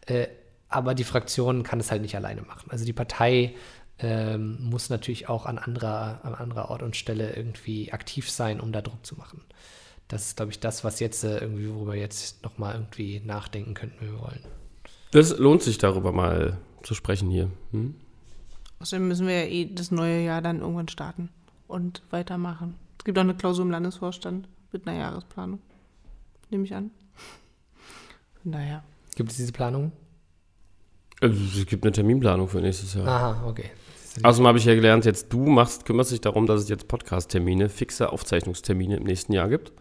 [0.07, 0.27] äh,
[0.69, 2.71] aber die Fraktion kann es halt nicht alleine machen.
[2.71, 3.55] Also die Partei
[3.99, 8.73] ähm, muss natürlich auch an anderer, an anderer Ort und Stelle irgendwie aktiv sein, um
[8.73, 9.43] da Druck zu machen.
[10.09, 13.75] Das ist, glaube ich, das, was jetzt äh, irgendwie, worüber wir jetzt nochmal irgendwie nachdenken
[13.75, 14.41] könnten, wenn wir wollen.
[15.11, 17.51] Das lohnt sich darüber mal zu sprechen hier.
[17.73, 17.95] Hm?
[18.81, 21.29] Außerdem müssen wir ja eh das neue Jahr dann irgendwann starten
[21.69, 22.75] und weitermachen.
[22.99, 25.61] Es gibt auch eine Klausur im Landesvorstand mit einer Jahresplanung.
[26.49, 26.91] Nehme ich an.
[28.43, 28.83] Naja.
[29.21, 29.93] Gibt es diese Planung?
[31.21, 33.07] Also, es gibt eine Terminplanung für nächstes Jahr.
[33.07, 33.67] Aha, okay.
[34.23, 37.69] Außerdem habe ich ja gelernt, jetzt du machst, kümmerst dich darum, dass es jetzt Podcast-Termine,
[37.69, 39.73] fixe Aufzeichnungstermine im nächsten Jahr gibt.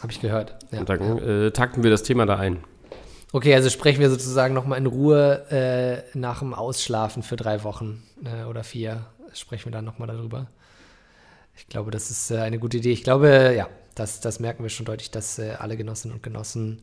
[0.00, 0.56] Habe ich gehört.
[0.72, 1.46] Ja, und dann ja.
[1.46, 2.58] äh, takten wir das Thema da ein.
[3.30, 8.02] Okay, also sprechen wir sozusagen nochmal in Ruhe äh, nach dem Ausschlafen für drei Wochen
[8.24, 9.06] äh, oder vier.
[9.32, 10.48] Sprechen wir dann nochmal darüber.
[11.54, 12.90] Ich glaube, das ist äh, eine gute Idee.
[12.90, 16.82] Ich glaube, ja, das, das merken wir schon deutlich, dass äh, alle Genossinnen und Genossen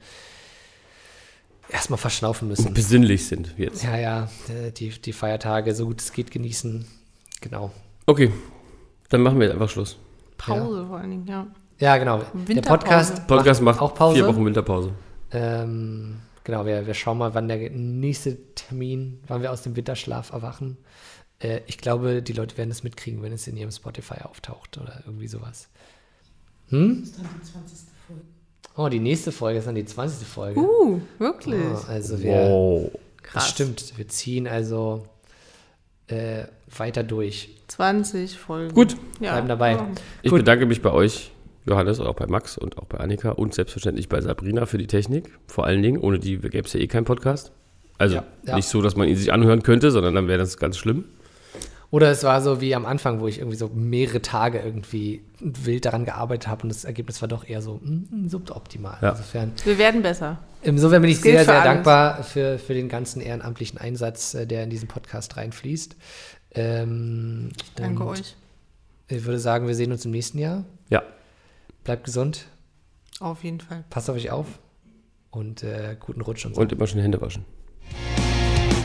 [1.70, 2.74] erstmal verschnaufen müssen.
[2.74, 3.84] Besinnlich sind jetzt.
[3.84, 6.86] Ja, ja, äh, die, die Feiertage so gut es geht genießen.
[7.42, 7.72] Genau.
[8.06, 8.32] Okay,
[9.10, 9.98] dann machen wir jetzt einfach Schluss.
[10.38, 11.48] Pause vor allen Dingen, ja.
[11.80, 12.20] Ja, genau.
[12.20, 12.80] Der Winterpause.
[12.80, 14.16] Podcast, Podcast macht auch Pause.
[14.16, 14.92] vier Wochen Winterpause.
[15.32, 20.32] Ähm, genau, wir, wir schauen mal, wann der nächste Termin, wann wir aus dem Winterschlaf
[20.34, 20.78] erwachen.
[21.40, 25.02] Äh, ich glaube, die Leute werden es mitkriegen, wenn es in ihrem Spotify auftaucht oder
[25.06, 25.70] irgendwie sowas.
[26.70, 27.02] Hm?
[27.02, 27.80] Das ist dann die 20.
[28.82, 30.26] Oh, die nächste Folge ist dann die 20.
[30.26, 30.58] Folge.
[30.62, 31.60] Uh, wirklich?
[31.74, 32.92] Oh, also wir, Wow.
[32.94, 33.50] das Krass.
[33.50, 35.06] stimmt, wir ziehen also
[36.08, 36.44] äh,
[36.78, 37.50] weiter durch.
[37.68, 38.74] 20 Folgen.
[38.74, 39.34] Gut, ja.
[39.34, 39.72] bleiben dabei.
[39.74, 39.88] Ja.
[40.22, 40.40] ich Gut.
[40.40, 41.32] bedanke mich bei euch,
[41.66, 44.88] Johannes, und auch bei Max und auch bei Annika und selbstverständlich bei Sabrina für die
[44.88, 45.30] Technik.
[45.48, 47.52] Vor allen Dingen, ohne die gäbe es ja eh keinen Podcast.
[47.98, 48.56] Also Ja, ja.
[48.56, 51.04] nicht so, dass man ihn sich anhören könnte, sondern dann wäre das ganz schlimm.
[51.92, 55.86] Oder es war so wie am Anfang, wo ich irgendwie so mehrere Tage irgendwie wild
[55.86, 58.98] daran gearbeitet habe und das Ergebnis war doch eher so mm, suboptimal.
[59.02, 59.12] Ja.
[59.12, 60.38] Insofern Wir werden besser.
[60.62, 64.70] Insofern bin ich sehr, sehr dankbar für, für den ganzen ehrenamtlichen Einsatz, äh, der in
[64.70, 65.96] diesen Podcast reinfließt.
[66.52, 68.36] Ähm, Danke und euch.
[69.08, 70.66] Ich würde sagen, wir sehen uns im nächsten Jahr.
[70.90, 71.02] Ja,
[71.84, 72.46] Bleibt gesund,
[73.20, 73.84] Auf jeden Fall.
[73.90, 74.46] passt auf euch auf
[75.32, 76.62] und äh, guten Rutsch und so.
[76.62, 77.46] und immer schön Hände waschen.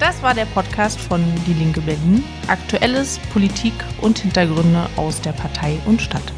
[0.01, 2.24] Das war der Podcast von Die Linke Berlin.
[2.49, 6.32] Aktuelles, Politik und Hintergründe aus der Partei und Stadt.